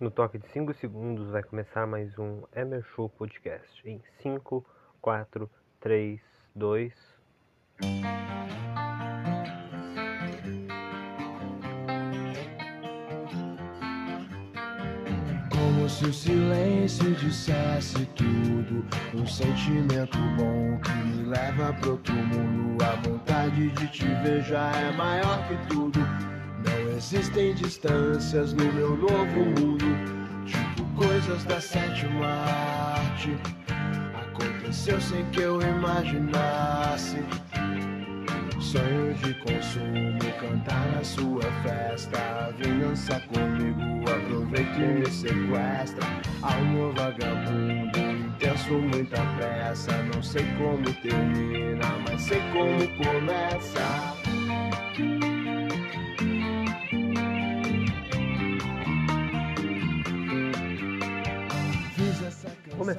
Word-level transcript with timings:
No 0.00 0.10
toque 0.10 0.38
de 0.38 0.48
5 0.48 0.72
segundos 0.72 1.28
vai 1.28 1.42
começar 1.42 1.86
mais 1.86 2.18
um 2.18 2.42
Emer 2.56 2.82
Show 2.82 3.10
Podcast. 3.10 3.86
Em 3.86 4.00
5, 4.22 4.64
4, 4.98 5.50
3, 5.78 6.18
2. 6.56 6.94
Como 15.50 15.86
se 15.86 16.06
o 16.06 16.14
silêncio 16.14 17.14
dissesse 17.16 18.06
tudo. 18.16 18.82
Um 19.14 19.26
sentimento 19.26 20.16
bom 20.38 20.80
que 20.80 20.92
me 21.08 21.24
leva 21.28 21.74
pro 21.74 21.90
outro 21.90 22.14
mundo. 22.14 22.82
A 22.82 22.96
vontade 23.06 23.68
de 23.72 23.88
te 23.88 24.06
ver 24.22 24.40
já 24.44 24.72
é 24.72 24.92
maior 24.92 25.46
que 25.46 25.68
tudo. 25.68 26.00
Existem 27.02 27.54
distâncias 27.54 28.52
no 28.52 28.70
meu 28.74 28.94
novo 28.94 29.40
mundo. 29.58 29.86
Tipo 30.44 30.84
coisas 30.94 31.42
da 31.44 31.58
sétima 31.58 32.26
arte. 32.26 33.34
Aconteceu 34.14 35.00
sem 35.00 35.24
que 35.30 35.40
eu 35.40 35.62
imaginasse. 35.62 37.16
Sonho 38.60 39.14
de 39.14 39.32
consumo, 39.32 40.18
cantar 40.38 40.92
na 40.94 41.02
sua 41.02 41.42
festa. 41.62 42.54
Vingança 42.58 43.18
comigo, 43.32 44.10
aproveita 44.10 44.78
e 44.78 45.00
me 45.00 45.10
sequestra. 45.10 46.06
Alma 46.42 46.92
vagabundo, 46.92 47.98
intenso, 47.98 48.74
muita 48.74 49.22
pressa. 49.38 49.90
Não 50.14 50.22
sei 50.22 50.44
como 50.58 50.84
termina, 51.00 51.86
mas 52.06 52.20
sei 52.20 52.40
como 52.52 52.86
começa. 52.98 53.89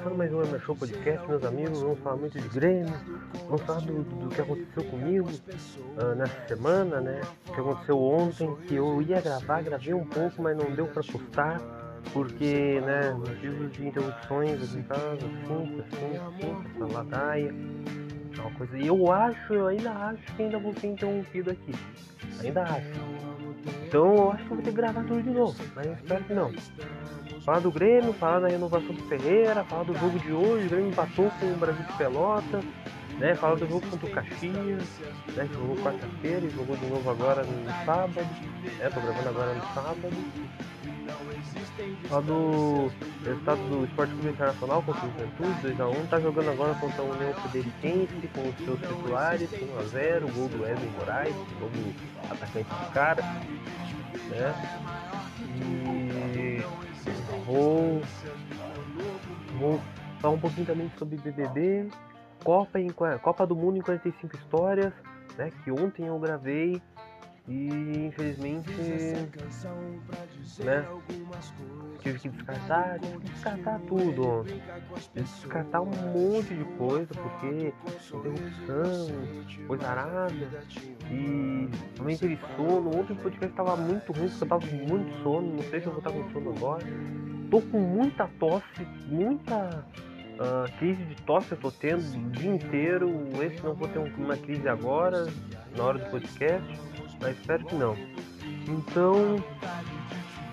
Começando 0.03 0.17
mais 0.17 0.53
um 0.53 0.59
Show 0.61 0.75
Podcast, 0.75 1.27
meus 1.27 1.43
amigos. 1.43 1.79
Vamos 1.79 1.99
falar 1.99 2.15
muito 2.15 2.39
de 2.39 2.47
Grêmio. 2.47 2.91
Vamos 3.45 3.61
falar 3.61 3.81
do, 3.81 4.01
do 4.01 4.29
que 4.29 4.41
aconteceu 4.41 4.83
comigo 4.85 5.29
ah, 5.97 6.15
nessa 6.15 6.47
semana, 6.47 6.99
né? 6.99 7.21
O 7.47 7.53
que 7.53 7.59
aconteceu 7.59 8.01
ontem, 8.01 8.55
que 8.67 8.75
eu 8.75 8.99
ia 9.03 9.21
gravar, 9.21 9.61
gravei 9.61 9.93
um 9.93 10.05
pouco, 10.05 10.41
mas 10.41 10.57
não 10.57 10.71
deu 10.71 10.87
pra 10.87 11.03
postar. 11.03 11.61
Porque, 12.13 12.81
né, 12.81 13.11
motivos 13.11 13.71
de 13.73 13.87
interrupções 13.87 14.63
aqui 14.63 14.79
em 14.79 14.83
casa, 14.83 15.13
assim, 15.13 15.81
assim, 15.81 16.17
assim, 16.17 16.65
essa 16.75 16.93
ladaia. 16.93 17.53
Uma 18.39 18.51
coisa. 18.57 18.77
E 18.79 18.87
eu 18.87 19.11
acho, 19.11 19.53
eu 19.53 19.67
ainda 19.67 19.91
acho 19.91 20.35
que 20.35 20.41
ainda 20.41 20.57
vou 20.57 20.73
ser 20.73 20.87
interrompido 20.87 21.51
aqui. 21.51 21.73
Ainda 22.41 22.63
acho. 22.63 23.30
Então 23.87 24.15
eu 24.15 24.31
acho 24.31 24.45
que 24.45 24.51
eu 24.51 24.55
vou 24.55 24.63
ter 24.63 24.69
que 24.71 24.75
gravar 24.75 25.03
tudo 25.03 25.21
de 25.21 25.29
novo, 25.29 25.63
mas 25.75 25.85
eu 25.85 25.93
espero 25.93 26.23
que 26.23 26.33
não. 26.33 26.51
Falar 27.45 27.59
do 27.59 27.71
Grêmio, 27.71 28.13
falar 28.13 28.39
da 28.41 28.47
renovação 28.47 28.93
do 28.93 29.03
Ferreira, 29.03 29.63
falar 29.63 29.83
do 29.83 29.97
jogo 29.97 30.19
de 30.19 30.31
hoje, 30.31 30.67
o 30.67 30.69
Grêmio 30.69 30.89
empatou 30.89 31.31
com 31.39 31.47
o 31.47 31.55
Brasil 31.55 31.83
de 31.83 31.93
Pelota, 31.93 32.61
né? 33.17 33.35
Falar 33.35 33.55
do 33.55 33.67
jogo 33.67 33.81
contra 33.87 34.07
o 34.07 34.11
Caxias, 34.11 34.99
né? 35.35 35.47
Que 35.47 35.53
jogou 35.53 35.75
quarta-feira 35.77 36.45
e 36.45 36.49
jogou 36.49 36.77
de 36.77 36.85
novo 36.85 37.09
agora 37.09 37.43
no 37.43 37.65
sábado. 37.85 38.27
É, 38.79 38.89
tô 38.89 39.01
gravando 39.01 39.29
agora 39.29 39.53
no 39.55 39.63
sábado. 39.73 40.09
Falar 42.07 42.21
do 42.21 42.91
resultado 43.25 43.69
do 43.69 43.85
Esporte 43.85 44.13
Clube 44.13 44.29
Internacional 44.29 44.83
contra 44.83 45.05
o 45.05 45.11
Juventude, 45.11 45.75
2x1, 45.75 46.09
tá 46.09 46.19
jogando 46.19 46.49
agora 46.49 46.75
contra 46.75 47.01
a 47.01 47.05
União 47.05 47.33
Federiquense 47.33 48.29
com 48.33 48.49
os 48.49 48.57
seus 48.57 48.79
titulares, 48.79 49.49
1x0, 49.49 50.31
gol 50.33 50.47
do 50.49 50.61
Wesley 50.61 50.89
Moraes, 50.99 51.35
novo 51.59 51.93
atacante 52.29 52.69
de 52.69 52.91
cara, 52.91 53.23
né? 54.29 54.53
E 55.39 56.63
vou, 57.45 58.01
vou 59.59 59.81
falar 60.19 60.33
um 60.33 60.39
pouquinho 60.39 60.65
também 60.65 60.91
sobre 60.97 61.17
BBB, 61.17 61.89
Copa, 62.43 62.79
em, 62.79 62.89
Copa 63.21 63.45
do 63.45 63.55
Mundo 63.55 63.77
em 63.77 63.81
45 63.81 64.35
histórias, 64.35 64.93
né? 65.37 65.51
Que 65.63 65.71
ontem 65.71 66.05
eu 66.05 66.19
gravei 66.19 66.81
e 67.47 68.05
infelizmente, 68.07 68.69
né? 70.63 70.85
Tive 71.99 72.19
que 72.19 72.29
descartar, 72.29 72.99
tive 72.99 73.17
que 73.19 73.29
descartar 73.31 73.79
tudo 73.87 74.45
descartar 75.13 75.81
um 75.81 75.85
monte 75.85 76.53
de 76.55 76.63
coisa, 76.77 77.07
porque 77.13 77.73
interrupção, 78.17 78.23
coisa 79.67 79.87
arada. 79.87 80.33
E 81.11 81.69
também 81.95 82.17
teve 82.17 82.39
sono. 82.55 82.97
Ontem 82.97 83.13
o 83.13 83.15
podcast 83.17 83.55
tava 83.55 83.75
muito 83.75 84.11
ruim, 84.13 84.29
porque 84.29 84.43
eu 84.43 84.47
tava 84.47 84.67
com 84.67 84.75
muito 84.75 85.23
sono. 85.23 85.55
Não 85.55 85.63
sei 85.63 85.81
se 85.81 85.85
eu 85.87 85.91
vou 85.91 85.99
estar 85.99 86.11
com 86.11 86.31
sono 86.31 86.51
agora. 86.51 86.85
Tô 87.49 87.61
com 87.61 87.79
muita 87.79 88.27
tosse, 88.39 88.87
muita 89.07 89.85
ah, 90.39 90.65
crise 90.79 91.03
de 91.03 91.15
tosse 91.23 91.51
eu 91.51 91.57
tô 91.57 91.71
tendo 91.71 92.01
o 92.01 92.29
dia 92.31 92.51
inteiro. 92.55 93.09
Esse 93.41 93.61
não 93.63 93.73
vou 93.73 93.87
ter 93.87 93.99
um- 93.99 94.13
uma 94.23 94.37
crise 94.37 94.67
agora, 94.67 95.27
na 95.75 95.83
hora 95.83 95.99
do 95.99 96.09
podcast, 96.09 96.79
mas 97.21 97.37
espero 97.37 97.63
que 97.65 97.75
não. 97.75 97.95
Então, 98.67 99.43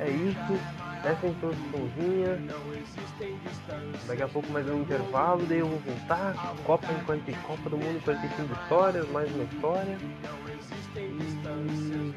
é 0.00 0.10
isso. 0.10 0.60
Essa 1.04 1.26
é 1.26 1.28
a 1.28 1.32
introduçãozinha. 1.32 2.38
Daqui 4.06 4.22
a 4.22 4.28
pouco 4.28 4.50
mais 4.50 4.68
um 4.68 4.82
intervalo, 4.82 5.44
daí 5.46 5.58
eu 5.58 5.68
vou 5.68 5.78
voltar. 5.78 6.34
Copa, 6.64 6.86
40, 7.06 7.32
Copa 7.46 7.70
do 7.70 7.78
Mundo 7.78 7.96
em 7.96 8.00
45 8.00 8.52
histórias, 8.62 9.08
mais 9.10 9.32
uma 9.34 9.44
história. 9.44 9.96
E 10.96 12.12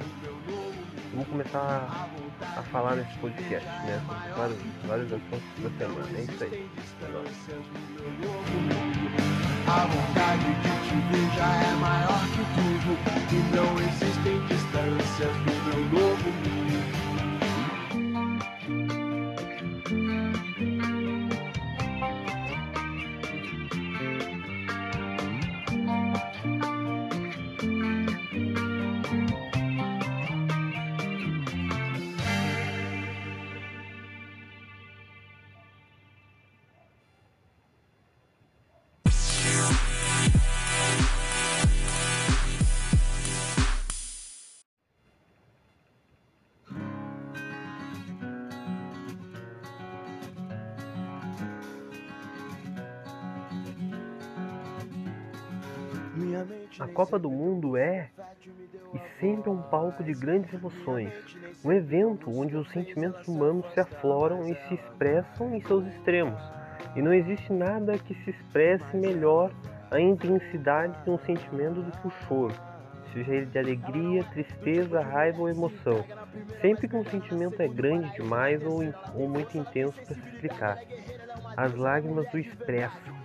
vamos 1.13 1.28
começar 1.28 2.09
a 2.41 2.63
falar 2.63 2.95
nesse 2.95 3.17
podcast, 3.19 3.67
né? 3.67 4.01
Vários, 4.35 4.57
vários 4.88 5.13
assuntos 5.13 5.41
da 5.59 5.69
semana. 5.78 6.17
É 6.17 6.22
isso 6.22 6.44
aí. 6.44 6.69
É 7.01 7.07
nóis. 7.11 7.51
A 9.71 9.85
vontade 9.85 10.53
de 10.63 10.69
te 10.85 10.95
ver 11.09 11.29
já 11.33 11.47
é 11.47 11.73
maior 11.79 12.19
que 12.33 12.43
tudo. 12.55 12.91
E 13.31 13.55
não 13.55 13.79
existem 13.79 14.37
distâncias 14.47 15.33
no 15.45 15.53
meu 15.63 16.01
novo 16.01 16.29
mundo. 16.29 17.00
A 56.81 56.87
Copa 56.87 57.19
do 57.19 57.29
Mundo 57.29 57.77
é 57.77 58.09
e 58.91 59.19
sempre 59.19 59.51
é 59.51 59.53
um 59.53 59.61
palco 59.61 60.03
de 60.03 60.13
grandes 60.13 60.51
emoções, 60.51 61.13
um 61.63 61.71
evento 61.71 62.35
onde 62.35 62.57
os 62.57 62.67
sentimentos 62.71 63.27
humanos 63.27 63.71
se 63.71 63.79
afloram 63.79 64.47
e 64.47 64.55
se 64.67 64.73
expressam 64.73 65.53
em 65.53 65.61
seus 65.61 65.85
extremos. 65.85 66.41
E 66.95 67.01
não 67.03 67.13
existe 67.13 67.53
nada 67.53 67.99
que 67.99 68.15
se 68.23 68.31
expresse 68.31 68.97
melhor 68.97 69.51
a 69.91 69.99
intensidade 69.99 70.99
de 71.03 71.11
um 71.11 71.19
sentimento 71.19 71.83
do 71.83 71.91
que 71.91 72.07
o 72.07 72.11
choro, 72.27 72.55
seja 73.13 73.31
ele 73.31 73.45
de 73.45 73.59
alegria, 73.59 74.23
tristeza, 74.23 75.01
raiva 75.01 75.39
ou 75.39 75.49
emoção. 75.49 76.03
Sempre 76.61 76.87
que 76.87 76.95
um 76.95 77.05
sentimento 77.05 77.61
é 77.61 77.67
grande 77.67 78.11
demais 78.13 78.59
ou, 78.65 78.79
ou 79.13 79.29
muito 79.29 79.55
intenso 79.55 80.01
para 80.01 80.16
se 80.16 80.29
explicar, 80.29 80.79
as 81.55 81.75
lágrimas 81.75 82.25
o 82.34 82.39
expressam. 82.39 83.21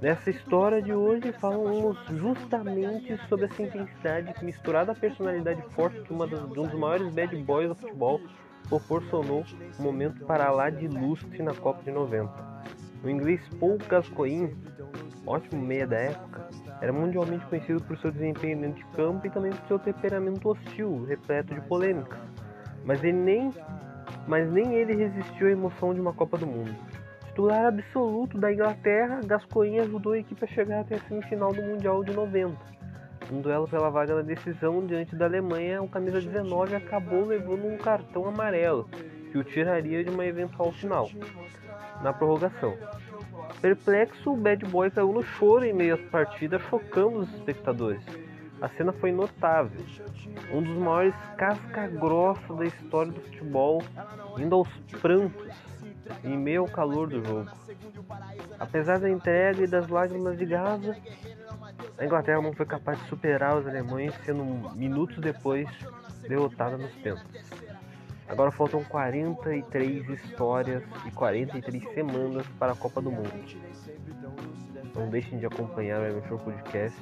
Nessa 0.00 0.28
história 0.28 0.82
de 0.82 0.92
hoje 0.92 1.32
falamos 1.32 1.96
justamente 2.10 3.18
sobre 3.28 3.46
essa 3.46 3.62
intensidade 3.62 4.44
misturada 4.44 4.92
à 4.92 4.94
personalidade 4.94 5.62
forte 5.70 6.00
que 6.02 6.12
uma 6.12 6.26
das, 6.26 6.42
um 6.42 6.48
dos 6.48 6.74
maiores 6.74 7.10
bad 7.14 7.34
boys 7.42 7.68
do 7.68 7.74
futebol 7.74 8.20
proporcionou 8.68 9.42
um 9.80 9.82
momento 9.82 10.24
para 10.26 10.50
lá 10.50 10.68
de 10.68 10.86
lustre 10.86 11.42
na 11.42 11.54
Copa 11.54 11.82
de 11.82 11.90
90. 11.90 12.30
O 13.02 13.08
inglês 13.08 13.40
Paul 13.58 13.78
Gascoigne, 13.88 14.54
ótimo 15.24 15.62
meia 15.62 15.86
da 15.86 15.96
época, 15.96 16.46
era 16.82 16.92
mundialmente 16.92 17.46
conhecido 17.46 17.82
por 17.82 17.96
seu 17.96 18.10
desempenho 18.10 18.60
dentro 18.60 18.84
de 18.84 18.96
campo 18.96 19.26
e 19.26 19.30
também 19.30 19.52
por 19.52 19.66
seu 19.66 19.78
temperamento 19.78 20.46
hostil, 20.46 21.04
repleto 21.04 21.54
de 21.54 21.60
polêmicas. 21.62 22.18
Mas 22.84 23.02
ele 23.02 23.16
nem, 23.16 23.50
mas 24.28 24.50
nem 24.52 24.74
ele 24.74 24.94
resistiu 24.94 25.46
à 25.46 25.50
emoção 25.50 25.94
de 25.94 26.00
uma 26.00 26.12
Copa 26.12 26.36
do 26.36 26.46
Mundo. 26.46 26.74
Titular 27.36 27.66
absoluto 27.66 28.38
da 28.38 28.50
Inglaterra, 28.50 29.20
Gascoigne 29.22 29.80
ajudou 29.80 30.14
a 30.14 30.18
equipe 30.18 30.42
a 30.42 30.48
chegar 30.48 30.80
até 30.80 30.94
a 30.94 31.00
semifinal 31.00 31.52
do 31.52 31.60
Mundial 31.60 32.02
de 32.02 32.10
90. 32.14 32.56
Um 33.30 33.42
duelo 33.42 33.68
pela 33.68 33.90
vaga 33.90 34.14
na 34.14 34.22
decisão 34.22 34.86
diante 34.86 35.14
da 35.14 35.26
Alemanha, 35.26 35.82
o 35.82 35.88
camisa 35.88 36.18
19 36.18 36.74
acabou 36.74 37.26
levando 37.26 37.66
um 37.66 37.76
cartão 37.76 38.26
amarelo, 38.26 38.88
que 38.90 39.36
que 39.36 39.38
o 39.38 39.44
tiraria 39.44 40.02
de 40.02 40.08
uma 40.08 40.24
eventual 40.24 40.72
final 40.72 41.10
na 42.00 42.10
prorrogação. 42.10 42.74
Perplexo, 43.60 44.32
o 44.32 44.36
Bad 44.36 44.64
Boy 44.64 44.90
caiu 44.90 45.12
no 45.12 45.22
choro 45.22 45.66
em 45.66 45.74
meio 45.74 45.96
à 45.96 45.98
partida, 46.10 46.58
chocando 46.58 47.18
os 47.18 47.34
espectadores. 47.34 48.02
A 48.62 48.68
cena 48.70 48.94
foi 48.94 49.12
notável. 49.12 49.84
Um 50.50 50.62
dos 50.62 50.78
maiores 50.78 51.14
casca-grossa 51.36 52.54
da 52.54 52.64
história 52.64 53.12
do 53.12 53.20
futebol, 53.20 53.82
indo 54.38 54.54
aos 54.54 54.68
prantos, 55.02 55.75
em 56.24 56.36
meio 56.36 56.62
ao 56.62 56.68
calor 56.68 57.08
do 57.08 57.24
jogo. 57.24 57.50
Apesar 58.58 58.98
da 58.98 59.10
entrega 59.10 59.62
e 59.62 59.66
das 59.66 59.88
lágrimas 59.88 60.38
de 60.38 60.46
Gaza, 60.46 60.96
a 61.98 62.04
Inglaterra 62.04 62.40
não 62.40 62.52
foi 62.52 62.66
capaz 62.66 62.98
de 63.00 63.08
superar 63.08 63.56
os 63.56 63.66
alemães, 63.66 64.14
sendo 64.24 64.44
minutos 64.74 65.18
depois 65.18 65.68
derrotada 66.28 66.76
nos 66.76 66.92
pênaltis. 66.96 67.50
Agora 68.28 68.50
faltam 68.50 68.82
43 68.84 70.08
histórias 70.08 70.82
e 71.06 71.10
43 71.12 71.82
semanas 71.94 72.46
para 72.58 72.72
a 72.72 72.76
Copa 72.76 73.00
do 73.00 73.10
Mundo. 73.10 73.32
Não 74.94 75.08
deixem 75.08 75.38
de 75.38 75.46
acompanhar 75.46 76.00
o 76.10 76.26
Show 76.26 76.38
Podcast. 76.38 76.98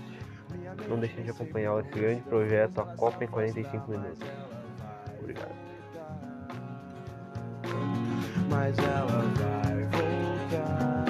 Não 0.89 0.99
deixem 0.99 1.25
de 1.25 1.31
acompanhar 1.31 1.79
esse 1.81 1.91
grande 1.91 2.23
projeto, 2.23 2.81
a 2.81 2.85
Copa 2.97 3.25
em 3.25 3.29
45 3.29 3.91
minutos. 3.91 4.19
Obrigado. 5.19 5.74
Mas 8.55 8.79
ela 8.79 9.07
vai 9.07 9.85
voltar. 9.91 11.05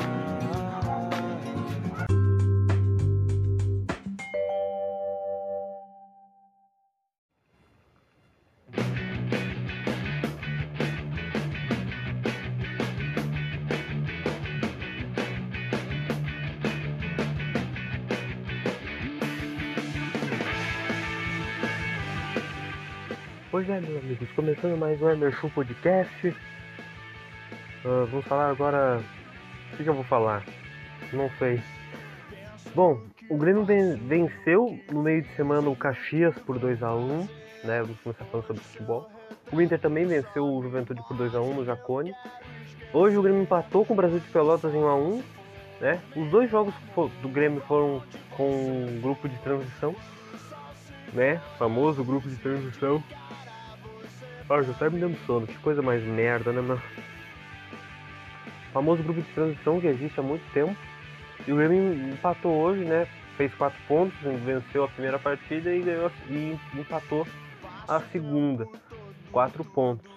Pois 23.51 23.69
é, 23.69 23.81
meus 23.81 24.03
amigos, 24.03 24.33
começando 24.33 24.79
mais 24.79 25.01
um 25.03 25.11
Emer 25.11 25.33
Show 25.39 25.51
Podcast. 25.51 26.35
Uh, 27.85 28.07
vamos 28.07 28.25
falar 28.25 28.49
agora. 28.49 29.03
O 29.73 29.77
que, 29.77 29.85
que, 29.85 29.89
eu 29.91 29.95
vou 29.95 30.05
falar? 30.05 30.43
Não 31.13 31.29
sei. 31.39 31.63
Bom, 32.75 32.99
o 33.29 33.37
Grêmio 33.37 33.65
venceu 33.65 34.79
no 34.91 35.03
meio 35.03 35.23
de 35.23 35.29
semana 35.37 35.69
o 35.69 35.77
Caxias 35.77 36.35
por 36.39 36.59
2x1, 36.59 37.29
né? 37.63 37.83
Vamos 37.83 38.01
começar 38.01 38.25
falando 38.25 38.47
sobre 38.47 38.63
futebol. 38.63 39.11
O 39.53 39.61
Inter 39.61 39.79
também 39.79 40.07
venceu 40.07 40.47
o 40.47 40.63
Juventude 40.63 41.03
por 41.07 41.15
2x1 41.15 41.55
no 41.55 41.65
Jacone. 41.65 42.15
Hoje 42.93 43.19
o 43.19 43.23
Grêmio 43.23 43.43
empatou 43.43 43.85
com 43.85 43.93
o 43.93 43.97
Brasil 43.97 44.19
de 44.19 44.29
Pelotas 44.29 44.75
em 44.75 44.79
1x1. 44.79 45.23
Né? 45.81 46.01
Os 46.17 46.31
dois 46.31 46.51
jogos 46.51 46.73
do 47.21 47.29
Grêmio 47.29 47.61
foram 47.63 48.03
com 48.37 48.49
um 48.49 49.01
grupo 49.03 49.29
de 49.29 49.37
transição, 49.39 49.95
né? 51.13 51.39
Famoso 51.59 52.03
grupo 52.03 52.29
de 52.29 52.37
transição. 52.37 53.03
Ah, 54.49 54.63
já 54.63 54.73
tá 54.75 54.89
me 54.89 55.01
dando 55.01 55.19
sono, 55.27 55.47
que 55.47 55.59
coisa 55.59 55.83
mais 55.83 56.03
merda, 56.03 56.53
né, 56.53 56.61
mano? 56.61 56.81
Famoso 58.75 59.05
grupo 59.05 59.23
de 59.23 59.33
transição 59.33 59.81
que 59.81 59.87
existe 59.87 60.19
há 60.19 60.23
muito 60.23 60.45
tempo. 60.53 60.77
E 61.47 61.53
o 61.53 61.57
Grêmio 61.57 62.11
empatou 62.13 62.53
hoje, 62.53 62.85
né? 62.85 63.07
Fez 63.37 63.55
quatro 63.55 63.79
pontos, 63.87 64.17
venceu 64.21 64.85
a 64.85 64.89
primeira 64.89 65.19
partida 65.19 65.73
e, 65.73 65.81
ganhou, 65.81 66.11
e 66.29 66.59
empatou 66.75 67.27
a 67.87 68.01
segunda. 68.01 68.67
Quatro 69.31 69.65
pontos. 69.65 70.13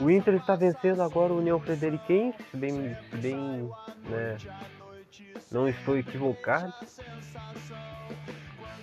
O 0.00 0.10
Inter 0.10 0.34
está 0.34 0.54
vencendo 0.54 1.02
agora 1.02 1.32
o 1.32 1.38
União 1.38 1.58
Frederiquense, 1.60 2.38
se 2.50 2.56
bem, 2.56 2.96
se 3.10 3.16
bem 3.16 3.70
né, 4.08 4.36
não 5.50 5.68
estou 5.68 5.98
equivocado. 5.98 6.72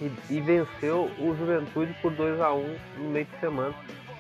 E, 0.02 0.12
e, 0.30 0.42
venceu 0.42 1.10
o 1.20 1.34
Juventude 1.36 1.96
por 2.02 2.12
2 2.14 2.42
a 2.42 2.54
1 2.54 2.78
no 2.98 3.10
meio 3.12 3.26
de 3.26 3.40
semana 3.40 3.74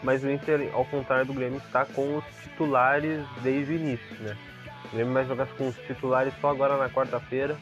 mas 0.05 0.23
o 0.23 0.29
Inter, 0.29 0.69
ao 0.73 0.85
contrário 0.85 1.25
do 1.25 1.33
Grêmio, 1.33 1.57
está 1.57 1.83
com 1.83 2.17
os 2.17 2.25
titulares 2.43 3.25
desde 3.41 3.73
o 3.73 3.75
início, 3.75 4.23
né? 4.23 4.37
O 4.95 4.97
Grêmio 4.97 5.13
vai 5.13 5.25
jogar 5.25 5.45
com 5.57 5.67
os 5.67 5.75
titulares 5.79 6.33
só 6.39 6.51
agora 6.51 6.77
na 6.77 6.89
quarta-feira 6.89 7.57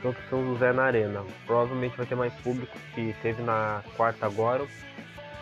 contra 0.00 0.18
o 0.20 0.28
São 0.30 0.44
José 0.46 0.72
na 0.72 0.84
Arena. 0.84 1.22
Provavelmente 1.46 1.94
vai 1.94 2.06
ter 2.06 2.14
mais 2.14 2.32
público 2.40 2.74
que 2.94 3.14
teve 3.20 3.42
na 3.42 3.82
quarta 3.94 4.24
agora. 4.24 4.66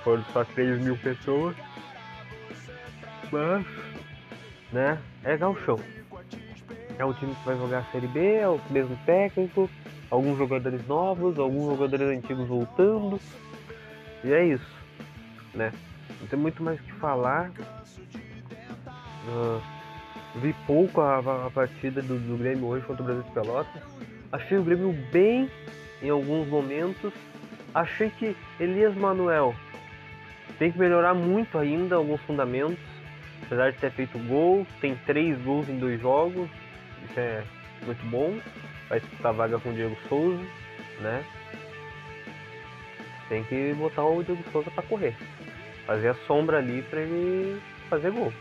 Foram 0.03 0.25
só 0.33 0.45
3 0.45 0.83
mil 0.83 0.97
pessoas. 0.99 1.57
Mas, 3.31 3.65
né? 4.73 4.99
É 5.23 5.37
galchão. 5.37 5.79
É 6.99 7.05
um 7.05 7.13
time 7.15 7.33
que 7.35 7.45
vai 7.47 7.57
jogar 7.57 7.79
a 7.79 7.93
Série 7.93 8.09
B, 8.09 8.35
é 8.35 8.49
o 8.49 8.61
mesmo 8.69 8.99
técnico, 9.07 9.71
alguns 10.11 10.37
jogadores 10.37 10.87
novos, 10.87 11.39
alguns 11.39 11.71
jogadores 11.71 12.19
antigos 12.19 12.49
voltando. 12.49 13.19
E 14.25 14.33
é 14.33 14.45
isso 14.45 14.81
né? 15.55 15.73
Não 16.21 16.27
tem 16.27 16.39
muito 16.39 16.63
mais 16.63 16.79
o 16.81 16.83
que 16.83 16.93
falar. 16.95 17.51
Uh, 19.29 19.80
vi 20.37 20.55
pouco 20.67 21.01
a, 21.01 21.47
a 21.47 21.51
partida 21.51 22.03
do, 22.03 22.19
do, 22.19 22.37
Grêmio 22.37 22.67
hoje 22.67 22.85
contra 22.87 23.03
o 23.03 23.07
Brasil 23.07 23.23
de 23.23 23.31
Pelotas. 23.33 23.83
Achei 24.33 24.59
o 24.59 24.63
Grêmio 24.63 24.93
bem 25.13 25.51
em 26.03 26.11
alguns 26.11 26.49
momentos. 26.49 27.13
Achei 27.75 28.11
que 28.11 28.37
Elias 28.59 28.95
Manuel 28.95 29.55
tem 30.59 30.73
que 30.73 30.79
melhorar 30.79 31.15
muito 31.15 31.59
ainda 31.59 31.97
alguns 31.97 32.21
fundamentos. 32.23 32.79
Apesar 33.43 33.73
de 33.73 33.79
ter 33.79 33.91
feito 33.93 34.19
gol, 34.27 34.67
tem 34.81 34.95
três 35.07 35.41
gols 35.43 35.69
em 35.69 35.79
dois 35.79 36.01
jogos. 36.01 36.49
Isso 37.05 37.19
é 37.19 37.43
muito 37.85 38.05
bom. 38.07 38.39
Vai 38.89 39.01
disputar 39.01 39.33
vaga 39.33 39.59
com 39.59 39.71
o 39.71 39.75
Diego 39.75 39.97
Souza, 40.09 40.43
né? 41.01 41.25
Tem 43.29 43.43
que 43.45 43.73
botar 43.75 44.05
o 44.05 44.23
Diego 44.23 44.43
Souza 44.53 44.71
para 44.71 44.83
correr 44.83 45.15
fazer 45.91 46.11
a 46.11 46.15
sombra 46.27 46.59
ali 46.59 46.83
pra 46.83 47.01
ele 47.01 47.61
fazer 47.89 48.13
gol. 48.13 48.33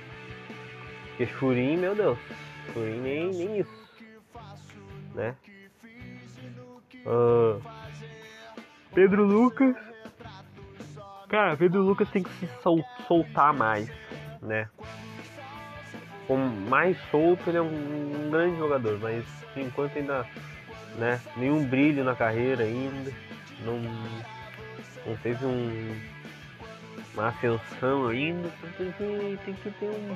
Porque 1.19 1.33
Churin, 1.33 1.75
meu 1.75 1.93
Deus, 1.93 2.17
Churin 2.71 3.01
nem, 3.01 3.29
nem 3.29 3.59
isso. 3.59 3.89
Né? 5.13 5.35
Uh, 7.05 7.61
Pedro 8.93 9.25
Lucas. 9.25 9.75
Cara, 11.27 11.57
Pedro 11.57 11.81
Lucas 11.81 12.09
tem 12.09 12.23
que 12.23 12.29
se 12.29 12.47
sol 12.63 12.81
soltar 13.05 13.53
mais, 13.53 13.91
né? 14.41 14.69
Com 16.25 16.37
mais 16.37 16.97
solto 17.11 17.49
ele 17.49 17.57
é 17.57 17.61
um, 17.61 18.27
um 18.27 18.29
grande 18.31 18.57
jogador, 18.57 18.97
mas 18.99 19.25
por 19.53 19.61
enquanto 19.61 19.97
ainda, 19.97 20.25
né? 20.97 21.19
Nenhum 21.35 21.65
brilho 21.65 22.05
na 22.05 22.15
carreira 22.15 22.63
ainda. 22.63 23.11
Não, 23.65 23.77
não 25.05 25.17
teve 25.21 25.45
um 25.45 25.99
uma 27.13 27.27
ascensão 27.27 28.07
ainda, 28.07 28.49
tem 28.77 28.91
que, 28.93 29.39
tem 29.43 29.53
que 29.55 29.71
ter 29.71 29.89
um 29.89 30.15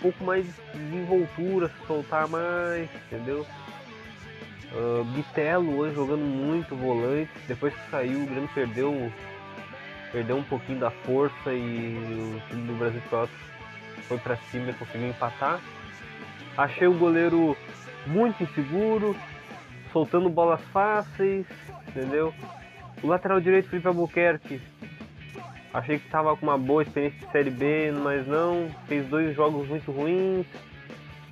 pouco 0.00 0.24
mais 0.24 0.44
de 0.44 0.78
desenvoltura, 0.78 1.70
soltar 1.86 2.28
mais, 2.28 2.88
entendeu? 3.06 3.46
Uh, 4.72 5.76
hoje 5.76 5.94
jogando 5.94 6.24
muito 6.24 6.74
volante, 6.74 7.30
depois 7.46 7.72
que 7.72 7.90
saiu 7.90 8.22
o 8.22 8.26
Grêmio 8.26 8.50
perdeu, 8.54 9.12
perdeu 10.10 10.36
um 10.36 10.42
pouquinho 10.42 10.80
da 10.80 10.90
força 10.90 11.52
e 11.52 11.96
o 12.36 12.48
time 12.48 12.66
do 12.66 12.74
Brasil 12.74 13.00
foi 14.08 14.18
para 14.18 14.36
cima 14.36 14.70
e 14.70 14.74
conseguiu 14.74 15.08
empatar. 15.08 15.60
Achei 16.56 16.88
o 16.88 16.94
goleiro 16.94 17.56
muito 18.06 18.42
inseguro, 18.42 19.16
soltando 19.92 20.28
bolas 20.28 20.60
fáceis, 20.72 21.46
entendeu? 21.88 22.34
O 23.02 23.06
lateral 23.06 23.40
direito 23.40 23.68
Felipe 23.68 23.86
Albuquerque 23.86 24.60
Achei 25.74 25.98
que 25.98 26.06
estava 26.06 26.36
com 26.36 26.46
uma 26.46 26.56
boa 26.56 26.84
experiência 26.84 27.18
de 27.18 27.32
Série 27.32 27.50
B, 27.50 27.90
mas 27.90 28.24
não. 28.28 28.70
Fez 28.86 29.08
dois 29.08 29.34
jogos 29.34 29.66
muito 29.68 29.90
ruins. 29.90 30.46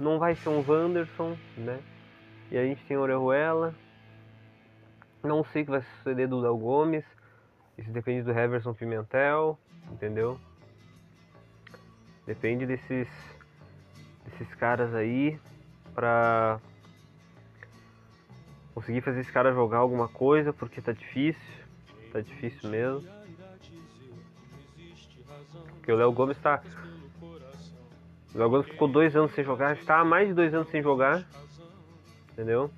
Não 0.01 0.19
vai 0.19 0.35
ser 0.35 0.49
um 0.49 0.65
Wanderson, 0.67 1.39
né? 1.57 1.79
E 2.51 2.59
a 2.59 2.65
gente 2.65 2.85
tem 2.87 2.97
Orejuela. 2.97 3.73
Não 5.23 5.45
sei 5.45 5.63
o 5.63 5.65
que 5.67 5.71
vai 5.71 5.83
suceder 5.83 6.27
do 6.27 6.41
Léo 6.41 6.57
Gomes. 6.57 7.05
Isso 7.79 7.89
depende 7.93 8.25
do 8.25 8.33
Heverson 8.33 8.75
Pimentel, 8.75 9.57
entendeu? 9.93 10.37
Depende 12.27 12.67
desses, 12.67 13.09
desses 14.25 14.53
caras 14.57 14.93
aí 14.93 15.39
pra 15.95 16.59
conseguir 18.75 19.03
fazer 19.03 19.21
esse 19.21 19.31
cara 19.31 19.53
jogar 19.53 19.79
alguma 19.79 20.09
coisa, 20.09 20.53
porque 20.53 20.83
tá 20.83 20.91
difícil. 20.91 21.63
Tá 22.13 22.21
difícil 22.21 22.69
mesmo. 22.69 23.22
Porque 25.83 25.91
o 25.91 25.97
Léo 25.97 26.13
Gomes 26.13 26.37
está. 26.37 26.63
O 28.33 28.39
Léo 28.39 28.49
Gomes 28.49 28.69
ficou 28.69 28.87
dois 28.87 29.17
anos 29.17 29.35
sem 29.35 29.45
jogar, 29.45 29.77
está 29.77 29.99
há 29.99 30.05
mais 30.05 30.29
de 30.29 30.35
dois 30.35 30.55
anos 30.55 30.71
sem 30.71 30.81
jogar. 30.81 31.27
Entendeu? 32.31 32.71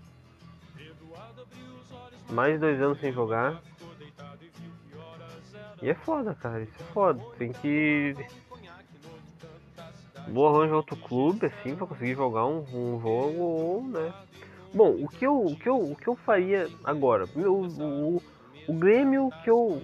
Mais 2.30 2.58
dois 2.58 2.80
anos 2.80 2.98
sem 3.00 3.12
jogar. 3.12 3.60
E 5.82 5.90
é 5.90 5.94
foda, 5.94 6.34
cara, 6.34 6.62
isso 6.62 6.72
é 6.80 6.84
foda. 6.94 7.22
Tem 7.36 7.52
que. 7.52 8.14
vou 10.28 10.48
arranjar 10.48 10.76
outro 10.76 10.96
clube, 10.96 11.44
assim, 11.44 11.76
pra 11.76 11.86
conseguir 11.86 12.14
jogar 12.14 12.46
um, 12.46 12.64
um 12.72 13.00
jogo, 13.02 13.38
ou, 13.38 13.84
né? 13.84 14.14
Bom, 14.72 14.92
o 14.92 15.08
que 15.08 15.26
eu, 15.26 15.44
o 15.44 15.54
que 15.54 15.68
eu, 15.68 15.76
o 15.76 15.94
que 15.94 16.08
eu 16.08 16.16
faria 16.16 16.70
agora? 16.82 17.26
O, 17.36 17.66
o, 17.66 18.22
o 18.66 18.72
Grêmio 18.72 19.30
que 19.44 19.50
eu, 19.50 19.82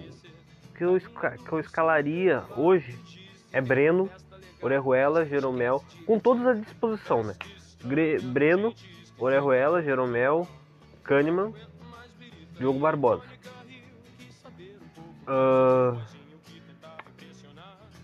que, 0.81 0.85
eu, 0.85 0.99
que 0.99 1.51
eu 1.51 1.59
escalaria 1.59 2.43
hoje 2.57 2.97
é 3.51 3.61
Breno, 3.61 4.09
Orejuela, 4.59 5.23
Jeromel, 5.25 5.83
com 6.07 6.17
todos 6.17 6.45
à 6.47 6.53
disposição, 6.53 7.23
né? 7.23 7.35
Gre 7.83 8.19
Breno, 8.19 8.73
Orejuela, 9.19 9.83
Jeromel, 9.83 10.47
Kahneman, 11.03 11.53
Diogo 12.57 12.79
Barbosa. 12.79 13.23
Uh, 15.27 16.01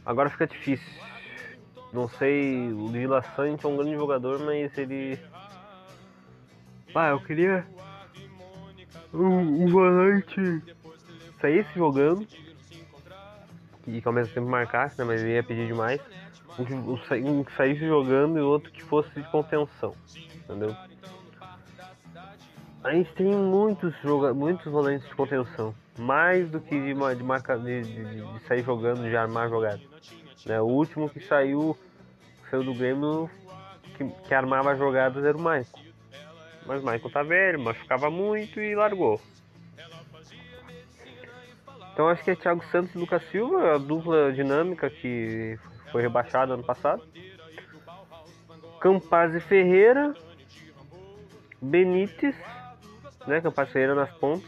agora 0.05 0.29
fica 0.29 0.45
difícil. 0.45 1.01
Não 1.91 2.07
sei, 2.07 2.71
o 2.71 2.89
Vila 2.89 3.23
Sante 3.35 3.65
é 3.65 3.69
um 3.69 3.77
grande 3.77 3.95
jogador, 3.95 4.39
mas 4.39 4.77
ele. 4.77 5.19
Ah, 6.93 7.09
eu 7.09 7.19
queria 7.21 7.65
um, 9.13 9.63
um 9.63 9.67
volante 9.67 10.61
saísse 11.39 11.69
jogando 11.75 12.27
e 13.87 14.01
que 14.01 14.07
ao 14.07 14.13
mesmo 14.13 14.33
tempo 14.33 14.47
marcasse, 14.47 14.99
né? 14.99 15.05
Mas 15.05 15.21
ele 15.23 15.33
ia 15.33 15.43
pedir 15.43 15.65
demais. 15.67 16.01
Um, 16.59 16.91
um, 16.91 17.39
um 17.39 17.45
saísse 17.55 17.85
jogando 17.87 18.37
e 18.37 18.41
outro 18.41 18.71
que 18.71 18.83
fosse 18.83 19.09
de 19.11 19.23
contenção, 19.29 19.93
entendeu? 20.35 20.75
A 22.83 22.91
gente 22.93 23.11
tem 23.13 23.27
muitos, 23.27 23.93
muitos 24.35 24.71
volantes 24.71 25.07
de 25.07 25.15
contenção, 25.15 25.73
mais 25.97 26.49
do 26.49 26.59
que 26.59 26.79
de, 26.79 26.93
de, 26.93 27.23
marca, 27.23 27.57
de, 27.57 27.81
de, 27.81 28.21
de 28.21 28.39
sair 28.47 28.63
jogando, 28.63 29.03
de 29.03 29.15
armar 29.15 29.49
jogada. 29.49 29.81
Né? 30.45 30.61
O 30.61 30.65
último 30.65 31.09
que 31.09 31.19
saiu, 31.19 31.77
saiu 32.49 32.63
do 32.63 32.73
Grêmio, 32.73 33.29
que, 33.97 34.05
que 34.27 34.33
armava 34.33 34.75
jogadas 34.75 35.23
era 35.23 35.37
o 35.37 35.39
Michael. 35.39 35.65
Mas 36.65 36.81
o 36.81 36.85
Michael 36.85 37.11
tá 37.11 37.23
velho, 37.23 37.59
machucava 37.59 38.09
muito 38.09 38.59
e 38.59 38.75
largou. 38.75 39.19
Então 41.97 42.09
acho 42.09 42.23
que 42.23 42.29
é 42.29 42.35
Thiago 42.35 42.63
Santos 42.65 42.93
e 42.93 42.97
Lucas 42.99 43.23
Silva, 43.31 43.73
a 43.73 43.77
dupla 43.79 44.31
dinâmica 44.31 44.87
que 44.87 45.57
foi 45.91 46.03
rebaixada 46.03 46.53
ano 46.53 46.63
passado. 46.63 47.01
Campaz 48.79 49.33
e 49.33 49.39
Ferreira, 49.39 50.13
Benítez, 51.59 52.35
né? 53.25 53.41
Campaz 53.41 53.67
e 53.69 53.71
Ferreira 53.71 53.95
nas 53.95 54.11
pontas, 54.11 54.47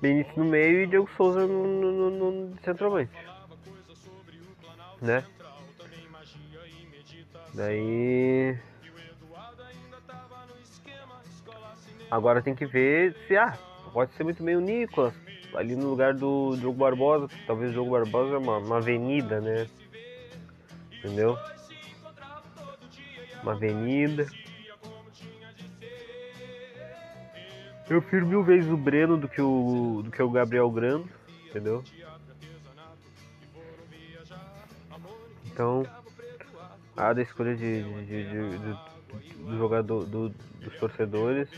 Benítez 0.00 0.34
no 0.34 0.46
meio 0.46 0.80
e 0.80 0.86
Diego 0.86 1.10
Souza 1.14 1.46
no, 1.46 1.66
no, 1.66 2.10
no, 2.10 2.30
no 2.30 2.60
centroavante. 2.62 3.12
Né? 5.02 5.22
Daí. 7.52 8.58
Agora 12.10 12.40
tem 12.40 12.54
que 12.54 12.64
ver 12.64 13.14
se. 13.28 13.36
Ah, 13.36 13.58
pode 13.92 14.14
ser 14.14 14.24
muito 14.24 14.42
bem 14.42 14.56
o 14.56 14.60
Nicolas, 14.62 15.12
ali 15.54 15.76
no 15.76 15.90
lugar 15.90 16.14
do 16.14 16.56
Diogo 16.56 16.78
Barbosa, 16.78 17.28
talvez 17.46 17.70
o 17.70 17.74
Diogo 17.74 17.90
Barbosa 17.90 18.34
é 18.34 18.38
uma, 18.38 18.58
uma 18.58 18.76
avenida, 18.78 19.40
né? 19.40 19.66
Entendeu? 20.98 21.36
Uma 23.42 23.52
avenida. 23.52 24.26
Eu 27.88 28.00
prefiro 28.00 28.26
mil 28.26 28.42
vezes 28.42 28.70
o 28.70 28.76
Breno 28.76 29.18
do 29.18 29.28
que 29.28 29.42
o, 29.42 30.02
do 30.04 30.10
que 30.10 30.22
o 30.22 30.30
Gabriel 30.30 30.70
Grando, 30.70 31.08
entendeu? 31.48 31.82
Então, 35.46 35.84
a 36.96 37.12
da 37.12 37.20
escolha 37.20 37.54
de, 37.54 37.82
de, 37.82 38.06
de, 38.06 38.58
de 38.58 38.92
do 39.44 39.58
jogador, 39.58 40.06
do, 40.06 40.28
dos 40.30 40.78
torcedores 40.78 41.48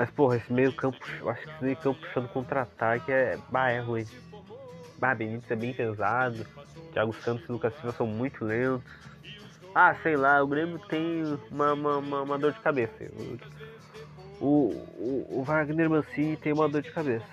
mas, 0.00 0.10
porra, 0.12 0.38
esse 0.38 0.50
meio 0.50 0.72
campo, 0.72 0.96
eu 1.20 1.28
acho 1.28 1.42
que 1.42 1.50
esse 1.50 1.62
meio 1.62 1.76
campo 1.76 2.00
puxando 2.00 2.26
contra-ataque 2.30 3.12
é. 3.12 3.38
Bah, 3.50 3.68
é 3.68 3.80
ruim. 3.80 4.06
Bah, 4.98 5.14
Benítez 5.14 5.50
é 5.50 5.54
bem 5.54 5.74
pesado. 5.74 6.46
Thiago 6.94 7.12
Santos 7.12 7.46
e 7.46 7.52
Lucas 7.52 7.74
Silva 7.74 7.92
são 7.92 8.06
muito 8.06 8.42
lentos. 8.42 8.90
Ah, 9.74 9.94
sei 10.02 10.16
lá, 10.16 10.42
o 10.42 10.46
Grêmio 10.46 10.78
tem 10.88 11.38
uma, 11.50 11.74
uma, 11.74 11.98
uma, 11.98 12.22
uma 12.22 12.38
dor 12.38 12.54
de 12.54 12.60
cabeça. 12.60 12.94
O, 14.40 14.68
o, 14.96 15.26
o 15.38 15.44
Wagner 15.44 15.90
Mancini 15.90 16.34
tem 16.34 16.54
uma 16.54 16.66
dor 16.66 16.80
de 16.80 16.90
cabeça. 16.92 17.26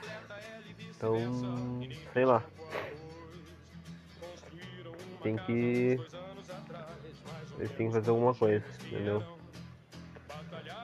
Então, 0.89 1.15
sei 2.11 2.25
lá. 2.25 2.43
Tem 5.23 5.37
que. 5.37 5.97
Eles 7.57 7.71
têm 7.77 7.87
que 7.87 7.93
fazer 7.93 8.09
alguma 8.09 8.35
coisa, 8.35 8.65
entendeu? 8.85 9.36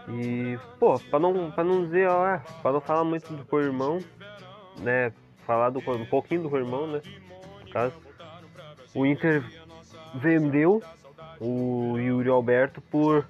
E, 0.08 0.60
pô, 0.80 1.00
pra 1.00 1.20
não, 1.20 1.52
pra 1.52 1.64
não 1.64 1.86
dizer, 1.86 2.10
ó, 2.10 2.38
pra 2.62 2.72
não 2.72 2.82
falar 2.82 3.04
muito 3.04 3.32
do 3.34 3.46
co-irmão, 3.46 4.00
né? 4.80 5.14
Falar 5.46 5.70
do, 5.70 5.80
um 5.80 6.06
pouquinho 6.06 6.44
do 6.44 6.50
co-irmão, 6.50 6.88
né? 6.88 7.02
No 7.66 7.72
caso. 7.72 7.96
O 8.94 9.06
Inter 9.06 9.44
vendeu 10.16 10.82
o 11.40 11.98
Yuri 11.98 12.30
Alberto 12.30 12.82
por 12.82 13.26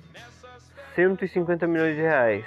150 0.95 1.65
milhões 1.67 1.95
de 1.95 2.01
reais. 2.01 2.45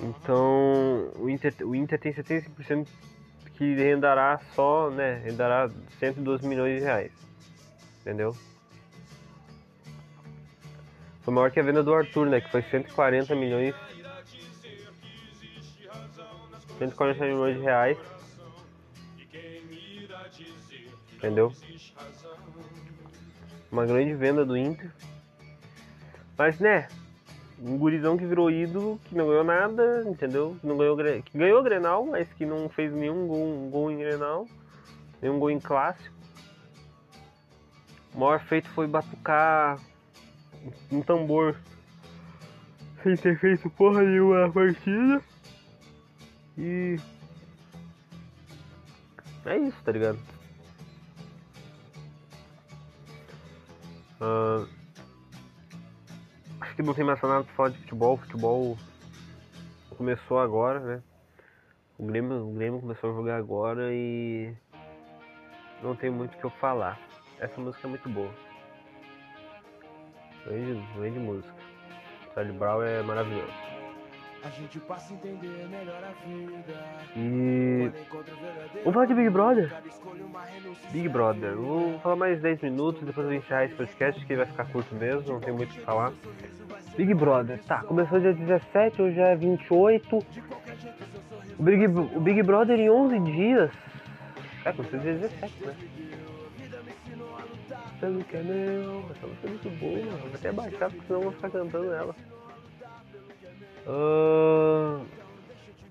Então 0.00 1.12
o 1.16 1.28
Inter, 1.28 1.54
o 1.62 1.74
Inter 1.74 1.98
tem 1.98 2.12
75% 2.12 2.86
que 3.54 3.74
rendará 3.74 4.40
só, 4.54 4.88
né? 4.88 5.20
Rendará 5.22 5.68
112 5.98 6.46
milhões 6.46 6.78
de 6.78 6.84
reais. 6.84 7.12
Entendeu? 8.00 8.34
Foi 11.30 11.34
maior 11.36 11.52
que 11.52 11.60
a 11.60 11.62
venda 11.62 11.80
do 11.80 11.94
Arthur, 11.94 12.26
né? 12.26 12.40
Que 12.40 12.50
foi 12.50 12.60
140 12.60 13.36
milhões. 13.36 13.72
140 16.76 17.24
milhões 17.24 17.56
de 17.56 17.62
reais. 17.62 17.96
Entendeu? 21.14 21.52
Uma 23.70 23.86
grande 23.86 24.12
venda 24.12 24.44
do 24.44 24.56
Inter. 24.56 24.90
Mas 26.36 26.58
né, 26.58 26.88
um 27.62 27.78
gurizão 27.78 28.18
que 28.18 28.26
virou 28.26 28.50
ídolo, 28.50 29.00
que 29.04 29.14
não 29.14 29.28
ganhou 29.28 29.44
nada, 29.44 30.02
entendeu? 30.08 30.56
Que, 30.60 30.66
não 30.66 30.76
ganhou, 30.76 30.96
que 30.96 31.38
ganhou 31.38 31.62
Grenal, 31.62 32.06
mas 32.06 32.32
que 32.32 32.44
não 32.44 32.68
fez 32.68 32.92
nenhum 32.92 33.28
gol, 33.28 33.70
gol 33.70 33.88
em 33.92 33.98
Grenal, 33.98 34.48
nenhum 35.22 35.38
gol 35.38 35.52
em 35.52 35.60
clássico. 35.60 36.12
O 38.12 38.18
maior 38.18 38.40
feito 38.40 38.68
foi 38.70 38.88
batucar 38.88 39.78
um 40.90 41.02
tambor 41.02 41.56
sem 43.02 43.16
ter 43.16 43.38
feito 43.38 43.68
porra 43.70 44.02
nenhuma 44.02 44.50
partida. 44.50 45.22
E. 46.58 46.96
É 49.46 49.56
isso, 49.56 49.82
tá 49.82 49.92
ligado? 49.92 50.18
Uh, 54.20 54.68
acho 56.60 56.76
que 56.76 56.82
não 56.82 56.92
tem 56.92 57.04
mais 57.04 57.20
nada 57.22 57.44
pra 57.44 57.54
falar 57.54 57.68
de 57.70 57.78
futebol. 57.78 58.18
Futebol 58.18 58.78
começou 59.96 60.38
agora, 60.38 60.80
né? 60.80 61.02
O 61.98 62.06
Grêmio, 62.06 62.48
o 62.48 62.52
Grêmio 62.52 62.80
começou 62.80 63.10
a 63.10 63.14
jogar 63.14 63.36
agora 63.36 63.92
e 63.92 64.54
não 65.82 65.96
tem 65.96 66.10
muito 66.10 66.34
o 66.34 66.38
que 66.38 66.44
eu 66.44 66.50
falar. 66.50 66.98
Essa 67.38 67.58
música 67.60 67.86
é 67.86 67.90
muito 67.90 68.08
boa. 68.08 68.49
Grande, 70.46 70.82
grande 70.96 71.18
música. 71.18 71.54
Charlie 72.34 72.56
Brown 72.56 72.82
é 72.82 73.02
maravilhoso. 73.02 73.52
E. 77.14 77.90
Vamos 78.84 78.94
falar 78.94 79.06
de 79.06 79.14
Big 79.14 79.28
Brother? 79.28 79.70
Big 80.92 81.08
Brother. 81.10 81.54
Vou 81.56 81.98
falar 81.98 82.16
mais 82.16 82.40
10 82.40 82.62
minutos, 82.62 83.02
depois 83.02 83.24
eu 83.26 83.32
vou 83.32 83.34
encerrar 83.34 83.66
esse 83.66 83.74
podcast 83.74 84.24
que 84.24 84.36
vai 84.36 84.46
ficar 84.46 84.64
curto 84.70 84.94
mesmo, 84.94 85.34
não 85.34 85.40
tem 85.40 85.52
muito 85.52 85.70
o 85.70 85.74
que 85.74 85.80
falar. 85.80 86.12
Big 86.96 87.12
Brother, 87.12 87.62
tá, 87.64 87.82
começou 87.82 88.18
dia 88.18 88.32
17, 88.32 89.02
hoje 89.02 89.20
é 89.20 89.36
28. 89.36 90.16
O 91.58 91.62
Big, 91.62 91.86
o 91.86 92.20
Big 92.20 92.42
Brother 92.42 92.80
em 92.80 92.88
11 92.88 93.20
dias. 93.20 93.70
É, 94.64 94.72
começou 94.72 94.98
dia 95.00 95.12
17, 95.12 95.66
né? 95.66 95.74
Pensando 98.00 98.24
que 98.24 98.36
é 98.36 98.42
meu. 98.42 99.04
Essa 99.10 99.26
música 99.26 99.46
é 99.46 99.50
muito 99.50 99.70
boa, 99.78 100.16
vou 100.16 100.34
até 100.34 100.50
baixar 100.50 100.90
porque 100.90 101.06
senão 101.06 101.20
eu 101.20 101.24
vou 101.24 101.32
ficar 101.32 101.50
cantando 101.50 101.92
ela. 101.92 102.14
Uh, 103.86 105.06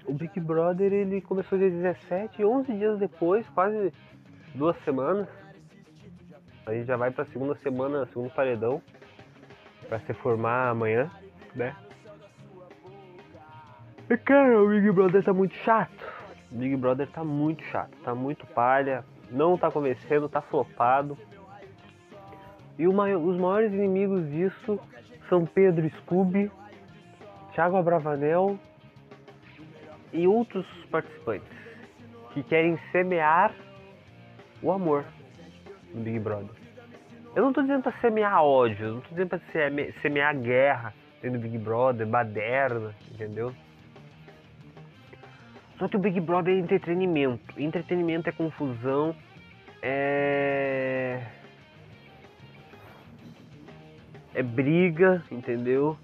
o 0.06 0.14
Big 0.14 0.40
Brother 0.40 0.92
ele 0.92 1.22
começou 1.22 1.58
dia 1.58 1.70
17 1.70 2.44
11 2.44 2.74
dias 2.74 3.00
depois, 3.00 3.48
quase 3.50 3.94
duas 4.56 4.76
semanas. 4.84 5.28
A 6.66 6.74
gente 6.74 6.88
já 6.88 6.98
vai 6.98 7.12
pra 7.12 7.26
segunda 7.26 7.56
semana, 7.56 8.06
segundo 8.08 8.32
paredão. 8.32 8.82
Pra 9.88 10.00
se 10.02 10.14
formar 10.14 10.70
amanhã, 10.70 11.10
né? 11.56 11.76
E 14.10 14.18
cara, 14.18 14.62
o 14.62 14.70
Big 14.70 14.92
Brother 14.92 15.24
tá 15.24 15.34
muito 15.34 15.54
chato. 15.56 16.06
O 16.52 16.56
Big 16.56 16.76
Brother 16.76 17.08
tá 17.08 17.24
muito 17.24 17.64
chato, 17.64 17.96
tá 18.04 18.14
muito 18.14 18.46
palha 18.48 19.04
não 19.32 19.58
tá 19.58 19.70
convencendo, 19.72 20.28
tá 20.28 20.42
flopado. 20.42 21.18
E 22.80 22.88
os 22.88 22.96
maiores 22.96 23.74
inimigos 23.74 24.26
disso 24.32 24.80
são 25.28 25.46
Pedro 25.46 25.88
Scooby, 25.98 26.50
Thiago 27.54 27.76
Abravanel 27.76 28.58
e 30.14 30.26
outros 30.26 30.66
participantes 30.90 31.48
que 32.34 32.42
querem 32.42 32.80
semear 32.92 33.54
o 34.64 34.72
amor 34.72 35.04
no 35.94 36.02
Big 36.02 36.20
Brother. 36.20 36.50
Eu 37.36 37.44
não 37.44 37.52
tô 37.52 37.62
dizendo 37.62 37.84
pra 37.84 37.92
semear 38.00 38.42
ódio, 38.44 38.86
eu 38.86 38.94
não 38.96 39.02
tô 39.02 39.10
dizendo 39.10 39.30
pra 39.30 39.40
semear 40.02 40.36
guerra 40.38 40.94
dentro 41.22 41.38
do 41.38 41.44
Big 41.44 41.58
Brother, 41.58 42.08
baderna, 42.08 42.96
entendeu? 43.12 43.54
Só 45.78 45.88
que 45.90 45.98
o 45.98 46.00
Big 46.00 46.20
Brother 46.22 46.56
é 46.56 46.60
entretenimento. 46.60 47.60
Entretenimento 47.60 48.30
é 48.30 48.32
confusão, 48.32 49.14
é. 49.82 50.49
É 54.40 54.42
briga, 54.42 55.22
entendeu? 55.30 55.98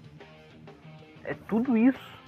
É 1.24 1.32
tudo 1.48 1.74
isso. 1.74 2.20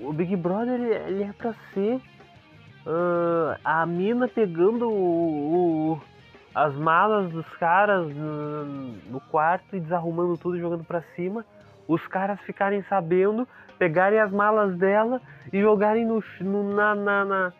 O 0.00 0.12
Big 0.12 0.36
Brother 0.36 0.74
ele, 0.74 0.94
ele 0.94 1.22
é 1.24 1.32
pra 1.32 1.52
ser 1.72 1.96
uh, 1.96 3.58
a 3.64 3.84
mina 3.86 4.28
pegando 4.28 4.88
o, 4.88 5.94
o, 5.94 6.00
as 6.54 6.72
malas 6.76 7.28
dos 7.32 7.44
caras 7.56 8.06
no, 8.14 8.64
no 9.10 9.20
quarto 9.32 9.74
e 9.74 9.80
desarrumando 9.80 10.38
tudo, 10.38 10.60
jogando 10.60 10.84
pra 10.84 11.02
cima. 11.16 11.44
Os 11.88 12.06
caras 12.06 12.40
ficarem 12.42 12.84
sabendo 12.84 13.48
pegarem 13.76 14.20
as 14.20 14.30
malas 14.30 14.76
dela 14.76 15.20
e 15.52 15.60
jogarem 15.60 16.06
no, 16.06 16.22
no 16.40 16.72
na, 16.72 16.94
na, 16.94 17.24
na, 17.24 17.52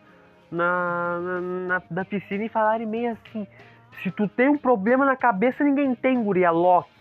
na, 0.49 1.19
na, 1.19 1.81
na 1.91 2.05
piscina 2.05 2.45
e 2.45 2.49
falarem 2.49 2.87
meio 2.87 3.11
assim: 3.11 3.45
se 4.01 4.09
tu 4.09 4.25
tem 4.25 4.47
um 4.47 4.57
problema 4.57 5.03
na 5.03 5.17
cabeça, 5.17 5.65
ninguém 5.65 5.93
tem, 5.95 6.23
guria 6.23 6.49
Loki. 6.49 6.94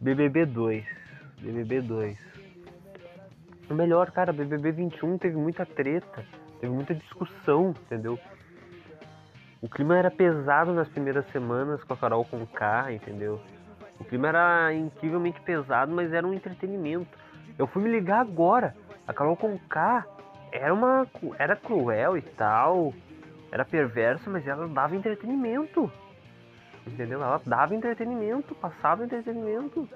BBB 0.00 0.46
2. 0.46 0.84
BBB 1.40 1.80
2. 1.82 2.18
O 3.70 3.74
melhor, 3.74 4.10
cara, 4.10 4.32
BBB 4.32 4.72
21 4.72 5.18
teve 5.18 5.36
muita 5.36 5.66
treta, 5.66 6.24
teve 6.60 6.72
muita 6.72 6.94
discussão, 6.94 7.70
entendeu? 7.70 8.18
O 9.60 9.68
clima 9.68 9.98
era 9.98 10.10
pesado 10.10 10.72
nas 10.72 10.88
primeiras 10.88 11.26
semanas 11.32 11.82
com 11.84 11.92
a 11.92 11.96
Carol 11.96 12.24
com 12.24 12.46
K, 12.46 12.92
entendeu? 12.92 13.40
O 14.00 14.04
clima 14.04 14.28
era 14.28 14.72
incrivelmente 14.72 15.40
pesado, 15.40 15.92
mas 15.92 16.12
era 16.12 16.26
um 16.26 16.32
entretenimento. 16.32 17.18
Eu 17.58 17.66
fui 17.66 17.82
me 17.82 17.90
ligar 17.90 18.20
agora. 18.20 18.74
A 19.06 19.12
Carol 19.12 19.36
Conká 19.36 20.06
era 20.52 20.72
uma 20.72 21.06
era 21.38 21.56
cruel 21.56 22.16
e 22.16 22.22
tal, 22.22 22.94
era 23.50 23.64
perversa, 23.64 24.30
mas 24.30 24.46
ela 24.46 24.68
dava 24.68 24.94
entretenimento. 24.94 25.90
Entendeu? 26.92 27.22
Ela 27.22 27.40
dava 27.44 27.74
entretenimento, 27.74 28.54
passava 28.54 29.04
entretenimento. 29.04 29.88